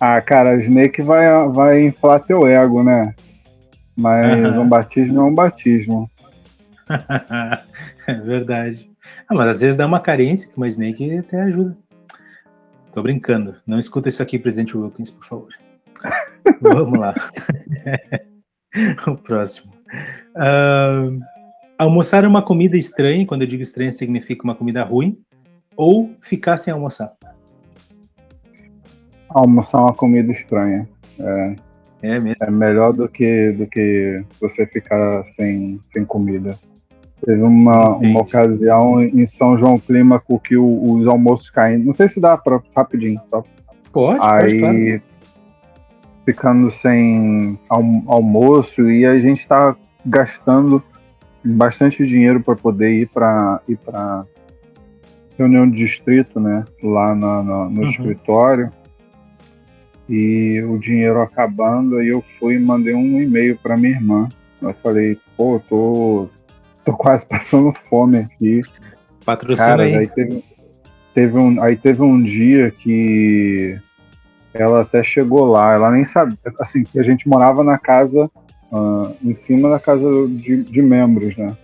[0.00, 3.14] Ah, cara, a Snake vai, vai inflar teu ego, né?
[3.96, 6.10] Mas um batismo é um batismo.
[8.08, 8.90] é verdade.
[9.28, 11.78] Ah, mas às vezes dá uma carência que uma Snake até ajuda.
[12.92, 13.54] Tô brincando.
[13.64, 15.48] Não escuta isso aqui, presidente Wilkins, por favor.
[16.60, 17.14] Vamos lá.
[19.06, 19.72] o próximo.
[20.34, 21.22] Uh,
[21.78, 25.18] almoçar uma comida estranha, quando eu digo estranha, significa uma comida ruim,
[25.76, 27.12] ou ficar sem almoçar?
[29.28, 30.88] Almoçar uma comida estranha.
[31.18, 31.56] É,
[32.02, 32.36] é, mesmo?
[32.40, 36.58] é melhor do que, do que você ficar sem, sem comida.
[37.24, 41.78] Teve uma, uma ocasião em São João Clímaco que o, os almoços caem.
[41.78, 43.42] Não sei se dá para rapidinho, tá?
[43.90, 45.02] Pode, Aí, pode, claro.
[46.26, 47.58] ficando sem
[48.06, 50.82] almoço e a gente tá gastando
[51.44, 54.24] bastante dinheiro para poder ir para ir para
[55.36, 56.64] reunião de distrito, né?
[56.82, 57.88] Lá na, na, no uhum.
[57.88, 58.70] escritório.
[60.08, 64.28] E o dinheiro acabando, aí eu fui e mandei um e-mail para minha irmã.
[64.60, 66.28] Eu falei, pô, tô,
[66.84, 68.62] tô quase passando fome aqui.
[69.24, 69.96] Patrocina Cara, aí.
[69.96, 70.44] aí teve,
[71.14, 73.78] teve um, aí teve um dia que
[74.52, 78.30] ela até chegou lá, ela nem sabia, assim, a gente morava na casa
[78.74, 81.56] uh, em cima da casa de, de membros, né?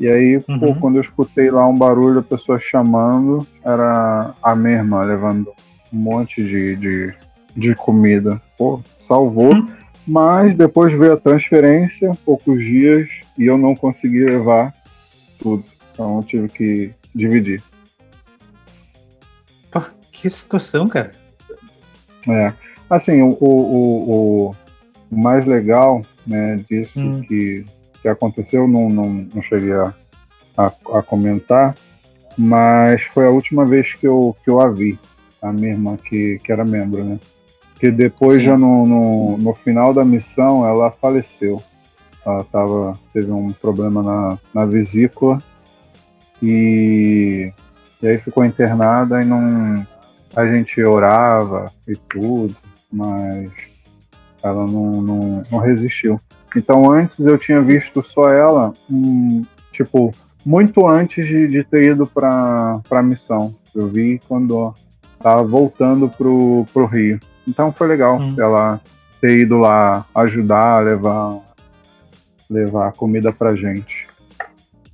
[0.00, 0.58] E aí, uhum.
[0.58, 5.52] pô, quando eu escutei lá um barulho, a pessoa chamando, era a irmã levando
[5.92, 7.14] um monte de, de,
[7.56, 8.40] de comida.
[8.58, 9.54] Pô, salvou.
[9.54, 9.66] Uhum.
[10.06, 14.72] Mas depois veio a transferência, poucos dias, e eu não consegui levar
[15.38, 15.64] tudo.
[15.92, 17.62] Então eu tive que dividir.
[19.70, 19.80] Pô,
[20.12, 21.10] que situação, cara.
[22.28, 22.52] É.
[22.88, 24.56] Assim, o, o, o, o
[25.10, 27.22] mais legal né, disso hum.
[27.22, 27.64] que,
[28.02, 29.94] que aconteceu, não, não, não cheguei a,
[30.56, 31.74] a, a, comentar,
[32.36, 34.98] mas foi a última vez que eu, que eu a vi,
[35.40, 37.18] a minha irmã que, que era membro, né?
[37.78, 38.44] Que depois, Sim.
[38.44, 41.62] já no, no, no, final da missão, ela faleceu.
[42.24, 45.42] Ela tava, teve um problema na, na vesícula
[46.42, 47.52] e,
[48.02, 49.86] e aí ficou internada e não.
[50.34, 52.56] A gente orava e tudo,
[52.90, 53.50] mas
[54.46, 56.20] ela não, não, não resistiu.
[56.56, 62.06] Então antes eu tinha visto só ela, hum, tipo, muito antes de, de ter ido
[62.06, 63.54] para a missão.
[63.74, 64.72] Eu vi quando
[65.14, 67.20] estava voltando pro, pro Rio.
[67.46, 68.34] Então foi legal hum.
[68.38, 68.80] ela
[69.20, 71.40] ter ido lá ajudar, levar,
[72.48, 74.06] levar comida pra gente.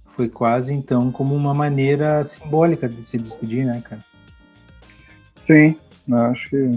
[0.07, 4.03] Foi quase então como uma maneira simbólica de se despedir, né, cara?
[5.36, 5.76] Sim,
[6.30, 6.70] acho que.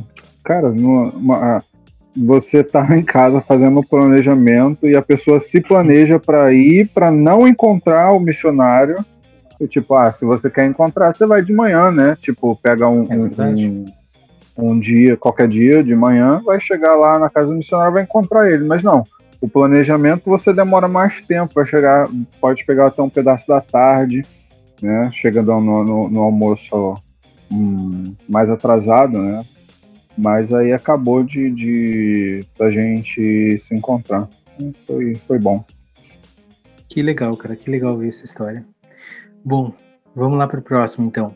[0.44, 1.64] Cara, numa, uma,
[2.16, 7.12] você tá em casa fazendo o planejamento e a pessoa se planeja para ir para
[7.12, 9.04] não encontrar o missionário.
[9.60, 12.18] E, tipo, ah, se você quer encontrar, você vai de manhã, né?
[12.22, 13.18] Tipo, pega um, É
[14.58, 17.96] um, um dia, qualquer dia de manhã, vai chegar lá na casa do missionário e
[17.96, 18.66] vai encontrar ele.
[18.66, 19.04] Mas não,
[19.40, 22.08] o planejamento você demora mais tempo, vai chegar,
[22.40, 24.24] pode pegar até um pedaço da tarde,
[24.82, 25.10] né?
[25.14, 26.96] Chegando no, no, no almoço
[27.52, 29.40] hum, mais atrasado, né?
[30.18, 34.30] Mas aí acabou de, de da gente se encontrar.
[34.88, 35.64] Foi, foi bom.
[36.88, 38.66] Que legal, cara, que legal ver essa história.
[39.44, 39.74] Bom,
[40.16, 41.36] vamos lá para o próximo, então.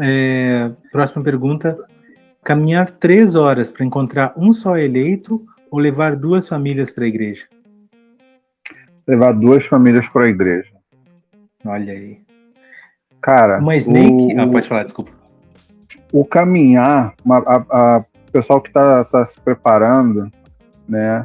[0.00, 1.76] É, próxima pergunta:
[2.42, 7.46] caminhar três horas para encontrar um só eleito ou levar duas famílias para a igreja?
[9.06, 10.70] Levar duas famílias para a igreja.
[11.64, 12.20] Olha aí.
[13.20, 14.34] Cara, Uma Snake.
[14.34, 15.12] o- Ah, pode falar, desculpa.
[16.12, 20.30] O caminhar, a, a- o pessoal que está se preparando,
[20.88, 21.24] né,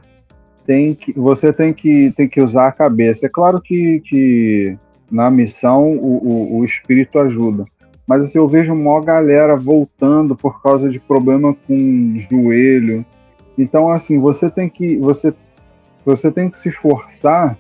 [0.66, 3.26] tem que, você tem que, tem que usar a cabeça.
[3.26, 4.78] É claro que, que
[5.12, 7.66] na missão o, o, o espírito ajuda,
[8.08, 13.06] mas assim, eu vejo uma galera voltando por causa de problema com joelho.
[13.58, 15.34] Então, assim, você tem que, você,
[16.06, 17.58] você tem que se esforçar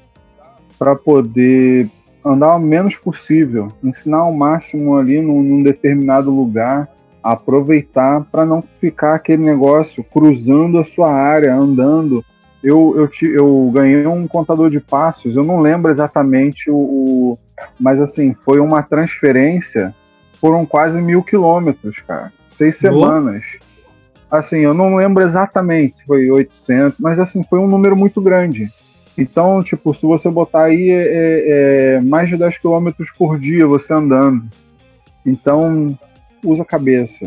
[0.79, 1.87] para poder
[2.23, 6.89] andar o menos possível, ensinar ao máximo ali num, num determinado lugar,
[7.23, 12.23] aproveitar para não ficar aquele negócio cruzando a sua área, andando.
[12.63, 17.39] Eu, eu, ti- eu ganhei um contador de passos, eu não lembro exatamente o, o-
[17.79, 19.93] Mas assim, foi uma transferência,
[20.39, 22.31] foram quase mil quilômetros, cara.
[22.49, 22.91] Seis Boa.
[22.93, 23.43] semanas.
[24.29, 28.69] Assim, eu não lembro exatamente se foi 800, mas assim, foi um número muito grande.
[29.17, 33.67] Então, tipo, se você botar aí é, é- é mais de 10 quilômetros por dia
[33.67, 34.43] você andando.
[35.25, 35.87] Então,
[36.43, 37.25] usa a cabeça.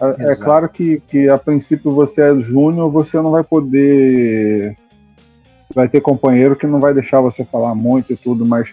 [0.00, 4.76] É, é claro que, que a princípio você é júnior, você não vai poder.
[5.74, 8.70] Vai ter companheiro que não vai deixar você falar muito e tudo, mas,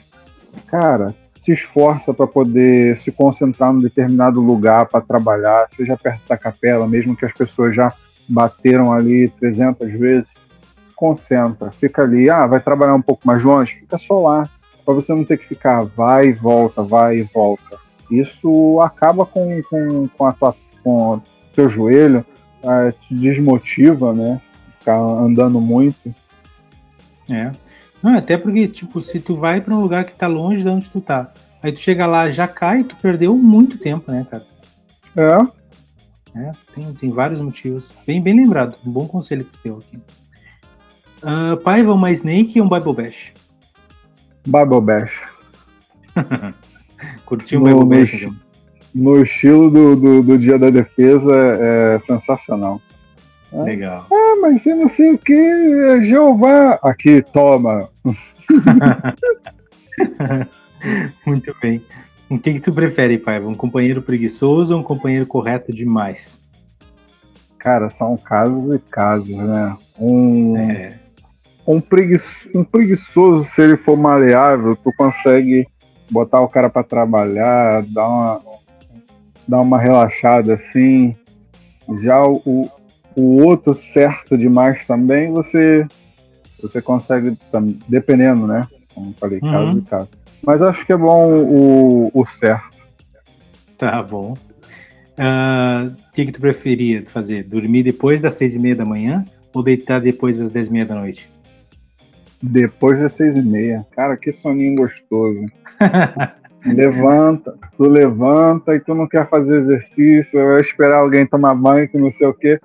[0.68, 6.38] cara, se esforça para poder se concentrar num determinado lugar para trabalhar, seja perto da
[6.38, 7.92] capela, mesmo que as pessoas já
[8.28, 10.28] bateram ali 300 vezes
[10.96, 14.48] concentra, fica ali, ah, vai trabalhar um pouco mais longe, fica só lá,
[14.86, 17.80] para você não ter que ficar vai e volta, vai e volta.
[18.12, 21.22] Isso acaba com, com, com, a tua, com o
[21.56, 22.26] teu joelho,
[22.62, 24.42] eh, te desmotiva, né?
[24.80, 26.14] Ficar andando muito.
[27.30, 27.52] É.
[28.04, 30.90] Não, até porque, tipo, se tu vai para um lugar que tá longe de onde
[30.90, 31.32] tu tá,
[31.64, 34.44] aí tu chega lá, já cai, tu perdeu muito tempo, né, cara?
[35.16, 35.38] É,
[36.34, 37.92] É, tem, tem vários motivos.
[38.06, 38.76] Bem, bem lembrado.
[38.86, 39.98] Um bom conselho que tu deu aqui.
[41.22, 43.34] Uh, Paiva, uma Snake e um Bible Bash.
[44.46, 45.22] Bible Bash.
[47.32, 48.28] Curtiu o Bash,
[48.94, 52.82] no- estilo do, do, do Dia da Defesa, é sensacional.
[53.54, 53.64] É.
[53.64, 54.06] Legal.
[54.12, 56.78] Ah, mas você não sei o que, é Jeová.
[56.84, 57.88] Aqui, toma.
[61.26, 61.82] Muito bem.
[62.30, 63.48] O que, que tu prefere, Paiva?
[63.48, 66.42] Um companheiro preguiçoso ou um companheiro correto demais?
[67.58, 69.78] Cara, são casos e casos, né?
[69.98, 71.00] Um, É,
[71.66, 75.66] um, preguiço, um preguiçoso, se ele for maleável, tu consegue
[76.12, 78.42] botar o cara pra trabalhar, dar uma,
[79.48, 81.16] dar uma relaxada assim.
[82.02, 82.70] Já o,
[83.16, 85.88] o, outro certo demais também, você,
[86.62, 87.38] você consegue,
[87.88, 88.68] dependendo, né?
[88.94, 89.78] Como falei, caso Uhum.
[89.78, 90.10] e caso.
[90.46, 92.78] Mas acho que é bom o, o certo.
[93.78, 94.34] tá bom.
[95.18, 97.44] Ah, O que, que tu preferia fazer?
[97.44, 100.86] Dormir depois das seis e meia da manhã ou deitar depois das dez e meia
[100.86, 101.30] da noite?
[102.42, 103.86] Depois das seis e meia.
[103.92, 105.46] Cara, que soninho gostoso.
[106.66, 111.98] levanta, tu levanta e tu não quer fazer exercício, vai esperar alguém tomar banho, que
[111.98, 112.60] não sei o quê.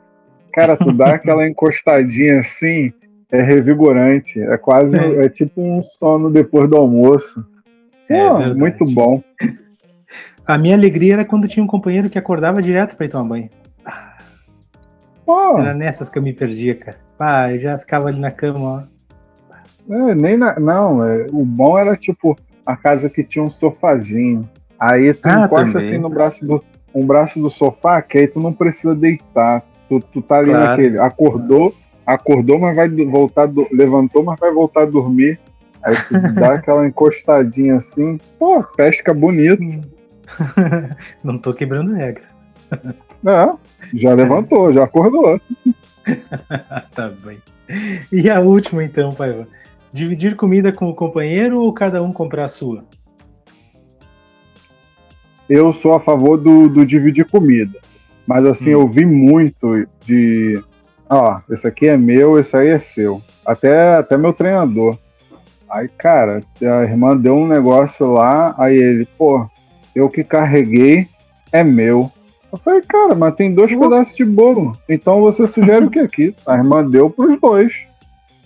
[0.53, 2.93] Cara, tu dá aquela encostadinha assim,
[3.31, 4.41] é revigorante.
[4.41, 5.27] É quase, É.
[5.27, 7.45] é tipo um sono depois do almoço.
[8.09, 9.23] É Pô, muito bom.
[10.47, 13.51] A minha alegria era quando tinha um companheiro que acordava direto pra ir tomar banho.
[15.25, 16.99] Pô, Era nessas que eu me perdia, cara.
[17.19, 18.96] Ah, eu já ficava ali na cama, ó.
[19.91, 24.49] É, nem na- não, é, o bom era tipo a casa que tinha um sofazinho.
[24.79, 25.87] Aí tu Ah, encosta também.
[25.89, 26.63] assim no braço do
[26.95, 29.63] um braço do sofá, que aí tu não precisa deitar.
[29.89, 30.67] Tu, tu tá ali Claro.
[30.71, 31.75] naquele, acordou,
[32.07, 35.39] acordou, mas vai voltar, do- levantou, mas vai voltar a dormir.
[35.83, 39.63] Aí tu dá aquela encostadinha assim, pô, pesca bonito.
[41.23, 42.25] Não tô quebrando regra.
[43.25, 43.53] É,
[43.95, 45.41] já levantou, já acordou.
[46.95, 47.39] tá bem.
[48.11, 49.47] E a última, então, Paiva.
[49.97, 52.85] Dividir comida com o companheiro ou cada um comprar a sua?
[55.49, 57.79] eu sou a favor do, do dividir comida.
[58.27, 58.81] Mas assim, Hum.
[58.81, 60.63] eu vi muito de,
[61.09, 63.23] ó, esse aqui é meu, esse aí é seu.
[63.43, 64.99] Até, até meu treinador.
[65.71, 69.49] Aí, cara, a irmã deu um negócio lá, aí ele, pô,
[69.95, 71.09] eu que carreguei
[71.51, 72.13] é meu.
[72.53, 73.81] Eu falei, cara, mas tem dois uhum.
[73.81, 74.77] pedaços de bolo.
[74.87, 76.37] Então você sugere o que aqui?
[76.47, 77.73] A irmã deu pros dois.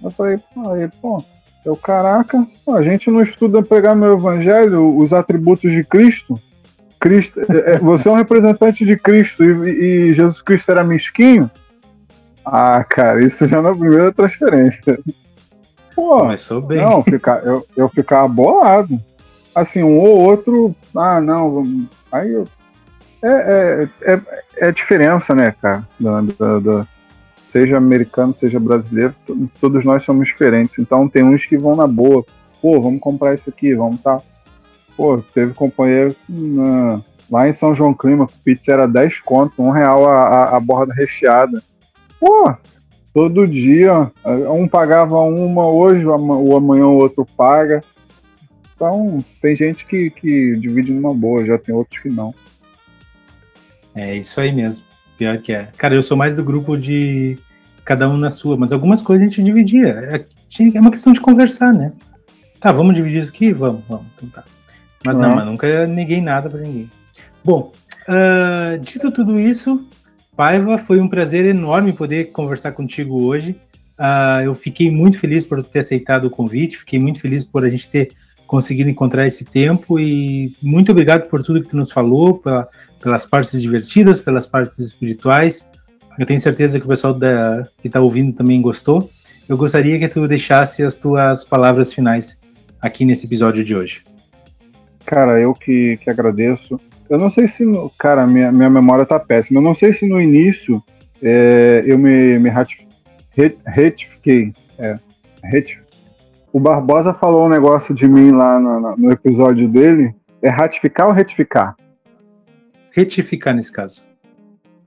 [0.00, 1.22] Eu falei, aí, pô,
[1.64, 6.40] eu, caraca, a gente não estuda pregar no evangelho os atributos de Cristo.
[6.98, 11.50] Cristo é, é, você é um representante de Cristo e, e, Jesus Cristo era mesquinho?
[12.44, 14.98] Ah, cara, isso já na primeira transferência.
[15.94, 16.78] Pô, Começou bem.
[16.78, 18.98] Não, ficar, eu, eu ficava bolado.
[19.54, 21.62] Assim, um ou outro, ah, não,
[22.10, 22.46] aí eu.
[23.22, 24.20] É, é, é,
[24.68, 25.86] é diferença, né, cara?
[25.98, 26.86] Da, da, da,
[27.50, 29.14] seja americano, seja brasileiro,
[29.60, 30.78] todos nós somos diferentes.
[30.78, 32.24] Então tem uns que vão na boa.
[32.60, 34.20] Pô, vamos comprar isso aqui, vamos tá.
[34.96, 40.08] Pô, teve companheiro na, lá em São João Clima, pizza era 10 conto, um real
[40.08, 41.62] a, a, a borda recheada.
[42.18, 42.54] Pô,
[43.14, 44.10] todo dia,
[44.54, 47.82] um pagava uma hoje, o amanhã o outro paga.
[48.74, 52.34] Então, tem gente que, que divide numa boa, já tem outros que não.
[53.94, 54.89] É isso aí mesmo.
[55.20, 55.68] Pior que é.
[55.76, 57.36] Cara, eu sou mais do grupo de
[57.84, 59.88] cada um na sua, mas algumas coisas a gente dividia.
[59.88, 60.24] É,
[60.74, 61.92] é uma questão de conversar, né?
[62.58, 63.52] Tá, vamos dividir isso aqui?
[63.52, 64.06] Vamos, vamos.
[64.16, 64.44] Então tá.
[65.04, 66.88] Mas não, não mas nunca neguei nada para ninguém.
[67.44, 67.70] Bom,
[68.08, 69.86] uh, dito tudo isso,
[70.34, 73.54] Paiva, foi um prazer enorme poder conversar contigo hoje.
[73.98, 77.68] Uh, eu fiquei muito feliz por ter aceitado o convite, fiquei muito feliz por a
[77.68, 78.10] gente ter
[78.46, 82.66] conseguido encontrar esse tempo e muito obrigado por tudo que tu nos falou, pela,
[83.00, 85.70] pelas partes divertidas, pelas partes espirituais.
[86.18, 89.10] Eu tenho certeza que o pessoal da, que está ouvindo também gostou.
[89.48, 92.40] Eu gostaria que tu deixasse as tuas palavras finais
[92.80, 94.04] aqui nesse episódio de hoje.
[95.04, 96.78] Cara, eu que, que agradeço.
[97.08, 99.58] Eu não sei se, no, cara, minha, minha memória tá péssima.
[99.58, 100.82] Eu não sei se no início
[101.22, 102.50] é, eu me, me
[103.66, 104.52] retifiquei.
[104.78, 104.98] É,
[106.52, 110.14] O Barbosa falou um negócio de mim lá no, no episódio dele.
[110.42, 111.74] É ratificar ou retificar?
[112.90, 114.04] Retificar nesse caso.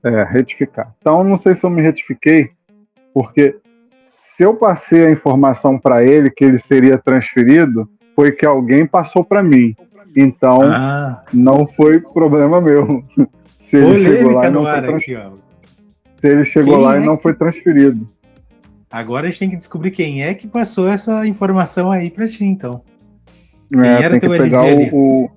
[0.02, 0.94] É, retificar.
[1.00, 2.50] Então, não sei se eu me retifiquei,
[3.12, 3.56] porque
[4.04, 9.24] se eu passei a informação para ele que ele seria transferido, foi que alguém passou
[9.24, 9.74] para mim.
[10.16, 11.22] Então, ah.
[11.32, 13.04] não foi problema meu.
[13.58, 15.02] Se ele chegou lá e não foi trans...
[15.02, 15.18] aqui,
[16.20, 17.22] Se ele chegou quem lá é e não que...
[17.22, 18.06] foi transferido.
[18.90, 22.44] Agora a gente tem que descobrir quem é que passou essa informação aí para ti,
[22.44, 22.82] então.
[23.72, 25.30] É, quem era tem que pegar o, o,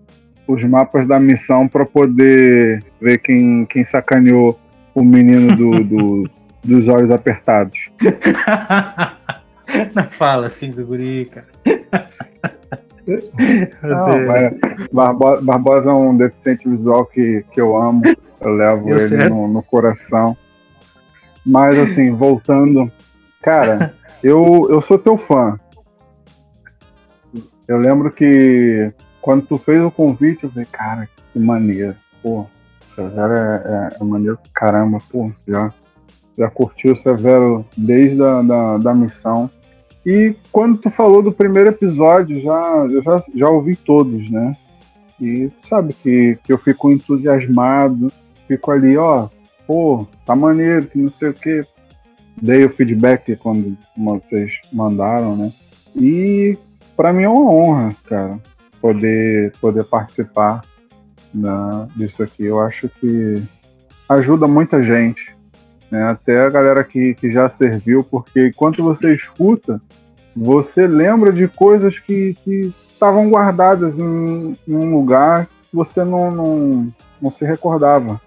[0.47, 4.57] os mapas da missão para poder ver quem, quem sacaneou
[4.95, 6.29] o menino do, do
[6.67, 7.89] dos olhos apertados.
[9.95, 11.47] Não fala assim do guri, cara.
[13.81, 14.25] Não,
[14.91, 18.01] Barbosa, Barbosa é um deficiente visual que, que eu amo.
[18.41, 20.37] Eu levo ele no, no, coração.
[21.45, 22.91] Mas assim, voltando,
[23.41, 25.57] cara, eu, eu sou teu fã.
[27.67, 28.91] Eu lembro que
[29.27, 31.93] quando tu fez o convite, eu falei, cara, que maneiro.
[32.23, 32.45] Pô,
[32.95, 35.69] Severo é, é, é maneiro caramba, pô, já,
[36.37, 39.49] já curtiu o Severo desde a da, da missão.
[40.05, 44.55] E quando tu falou do primeiro episódio, já, eu já, já ouvi todos, né?
[45.19, 48.09] E sabe que, que eu fico entusiasmado,
[48.47, 49.27] fico ali, ó,
[49.67, 51.59] pô, tá maneiro, que não sei o quê.
[52.41, 55.51] Dei o feedback quando vocês mandaram, né?
[55.97, 56.57] E
[56.95, 58.39] para mim é uma honra, cara
[58.87, 60.61] poder, poder participar
[61.33, 62.45] né, disso aqui.
[62.45, 63.43] Eu acho que
[64.07, 65.35] ajuda muita gente,
[65.91, 69.81] né, até a galera que, que já serviu, porque enquanto você escuta,
[70.33, 72.33] você lembra de coisas que
[72.87, 78.21] estavam guardadas em, em, um lugar que você não, não, não se recordava.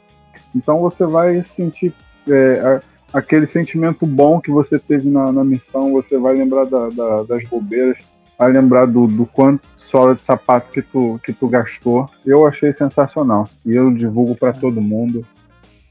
[0.55, 1.95] Então você vai sentir
[2.29, 2.81] é,
[3.13, 7.45] aquele sentimento bom que você teve na, na missão, você vai lembrar da, da, das
[7.45, 7.97] bobeiras,
[8.41, 12.07] vai lembrar do, do quanto sola de sapato que tu, que tu gastou.
[12.25, 13.47] Eu achei sensacional.
[13.67, 15.27] E eu divulgo para todo mundo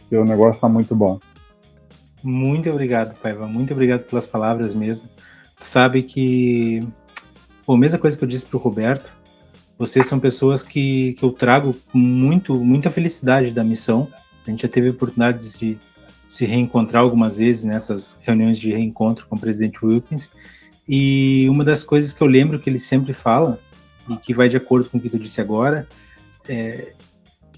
[0.09, 1.19] que o negócio tá muito bom.
[2.23, 3.45] Muito obrigado, Paiva.
[3.45, 5.07] Muito obrigado pelas palavras mesmo.
[5.59, 6.81] Tu sabe que.
[7.67, 9.13] Pô, mesma coisa que eu disse pro Roberto.
[9.77, 14.07] Vocês são pessoas que, que eu trago muito, muita felicidade da missão.
[14.45, 15.77] A gente já teve oportunidades de
[16.27, 20.31] se reencontrar algumas vezes nessas reuniões de reencontro com o presidente Wilkins.
[20.91, 23.59] E uma das coisas que eu lembro que ele sempre fala
[24.09, 25.87] e que vai de acordo com o que tu disse agora,
[26.47, 26.95] é,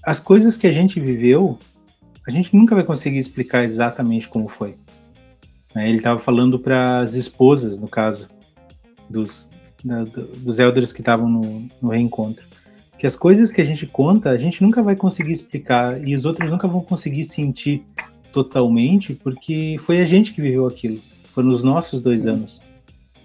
[0.04, 1.58] as coisas que a gente viveu,
[2.28, 4.76] a gente nunca vai conseguir explicar exatamente como foi.
[5.74, 5.88] Né?
[5.88, 8.28] Ele estava falando para as esposas, no caso,
[9.08, 9.48] dos,
[9.82, 12.44] da, dos elders que estavam no, no reencontro,
[12.98, 16.26] que as coisas que a gente conta, a gente nunca vai conseguir explicar e os
[16.26, 17.82] outros nunca vão conseguir sentir
[18.30, 21.00] totalmente, porque foi a gente que viveu aquilo.
[21.32, 22.60] Foram os nossos dois anos.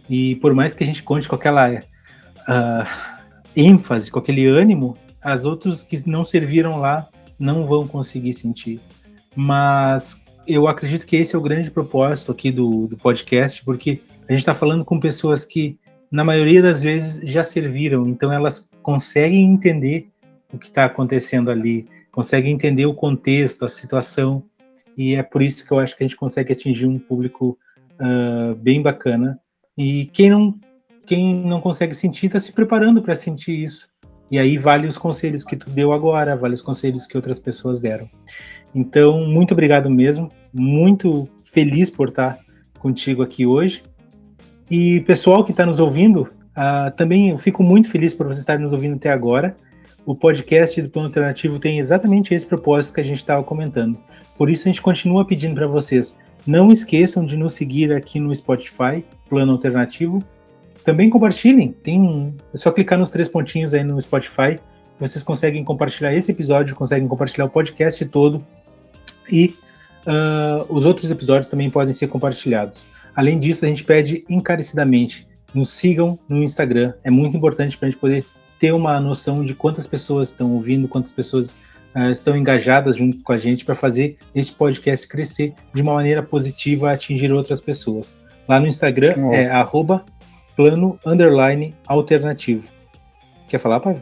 [0.10, 3.22] E por mais que a gente conte com aquela uh,
[3.56, 7.08] ênfase, com aquele ânimo, as outras que não serviram lá
[7.40, 8.80] não vão conseguir sentir.
[9.36, 14.32] Mas eu acredito que esse é o grande propósito aqui do, do podcast, porque a
[14.32, 15.78] gente está falando com pessoas que,
[16.10, 20.10] na maioria das vezes, já serviram, então elas conseguem entender
[20.52, 24.42] o que está acontecendo ali, conseguem entender o contexto, a situação,
[24.98, 27.58] e é por isso que eu acho que a gente consegue atingir um público
[28.00, 29.40] uh, bem bacana.
[29.78, 30.56] E quem não,
[31.06, 33.88] quem não consegue sentir, está se preparando para sentir isso.
[34.30, 37.80] E aí vale os conselhos que tu deu agora, vale os conselhos que outras pessoas
[37.80, 38.10] deram.
[38.76, 42.38] Então, muito obrigado mesmo, muito feliz por estar
[42.80, 43.82] contigo aqui hoje.
[44.70, 48.64] E pessoal que está nos ouvindo, uh, também eu fico muito feliz por vocês estarem
[48.64, 49.56] nos ouvindo até agora.
[50.06, 53.98] O podcast do Plano Alternativo tem exatamente esse propósito que a gente estava comentando.
[54.38, 56.18] Por isso a gente continua pedindo para vocês,
[56.48, 60.24] não esqueçam de nos seguir aqui no Spotify, Plano Alternativo.
[60.84, 64.58] Também compartilhem, tem é só clicar nos três pontinhos aí no Spotify,
[65.00, 68.44] vocês conseguem compartilhar esse episódio, conseguem compartilhar o podcast todo
[69.32, 69.54] e
[70.08, 72.86] uh, os outros episódios também podem ser compartilhados.
[73.16, 77.92] Além disso, a gente pede encarecidamente, nos sigam no Instagram, é muito importante para a
[77.92, 78.26] gente poder
[78.60, 81.58] ter uma noção de quantas pessoas estão ouvindo, quantas pessoas
[81.96, 86.24] uh, estão engajadas junto com a gente para fazer esse podcast crescer de uma maneira
[86.24, 88.18] positiva, atingir outras pessoas.
[88.48, 89.34] Lá no Instagram oh.
[89.34, 90.06] é arroba
[90.56, 92.64] plano underline alternativo.
[93.48, 94.02] Quer falar, Pablo?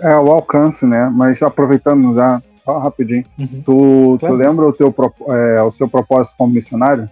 [0.00, 1.10] É o alcance, né?
[1.12, 3.24] Mas aproveitando já só rapidinho.
[3.38, 3.62] Uhum.
[3.64, 4.34] Tu, claro.
[4.34, 4.94] tu lembra o, teu,
[5.28, 7.10] é, o seu propósito como missionário?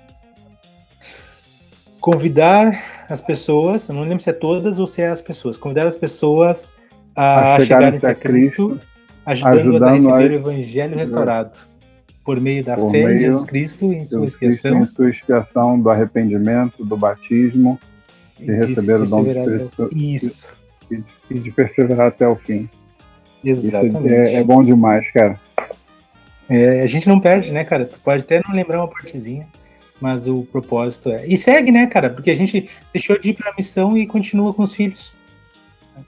[2.01, 5.87] Convidar as pessoas, eu não lembro se é todas ou se é as pessoas, convidar
[5.87, 6.73] as pessoas
[7.15, 8.81] a, a chegarem a Cristo, Cristo
[9.31, 11.59] ajudando-as a receber o Evangelho restaurado,
[12.25, 14.81] por meio da por fé meio em Jesus Cristo e em sua expiação.
[14.81, 17.79] Em sua expiação do arrependimento, do batismo,
[18.39, 19.91] e, receber o dom do Espírito.
[19.95, 20.49] Isso.
[20.91, 22.69] E, e de perseverar até o fim.
[23.45, 24.13] Exatamente.
[24.13, 25.39] É, é, bom demais, cara.
[26.49, 27.85] É, a gente não perde, né, cara?
[27.85, 29.47] Tu pode até não lembrar uma partezinha,
[30.01, 31.25] mas o propósito é.
[31.27, 32.11] E segue, né, cara?
[32.11, 35.15] Porque a gente deixou de ir pra missão e continua com os filhos.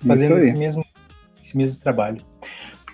[0.06, 0.84] Fazendo esse mesmo,
[1.40, 2.18] esse mesmo trabalho.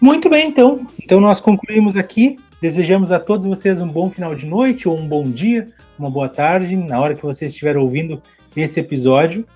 [0.00, 0.86] Muito bem, então.
[1.02, 2.38] Então nós concluímos aqui.
[2.60, 6.28] Desejamos a todos vocês um bom final de noite ou um bom dia, uma boa
[6.28, 8.20] tarde, na hora que vocês estiverem ouvindo
[8.56, 9.46] esse episódio.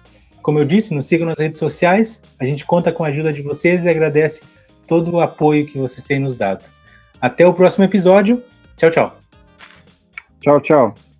[0.40, 2.22] Como eu disse, nos sigam nas redes sociais.
[2.38, 4.42] A gente conta com a ajuda de vocês e agradece
[4.86, 6.64] todo o apoio que vocês têm nos dado.
[7.20, 8.42] Até o próximo episódio.
[8.76, 9.16] Tchau, tchau.
[10.40, 11.11] Tchau, tchau.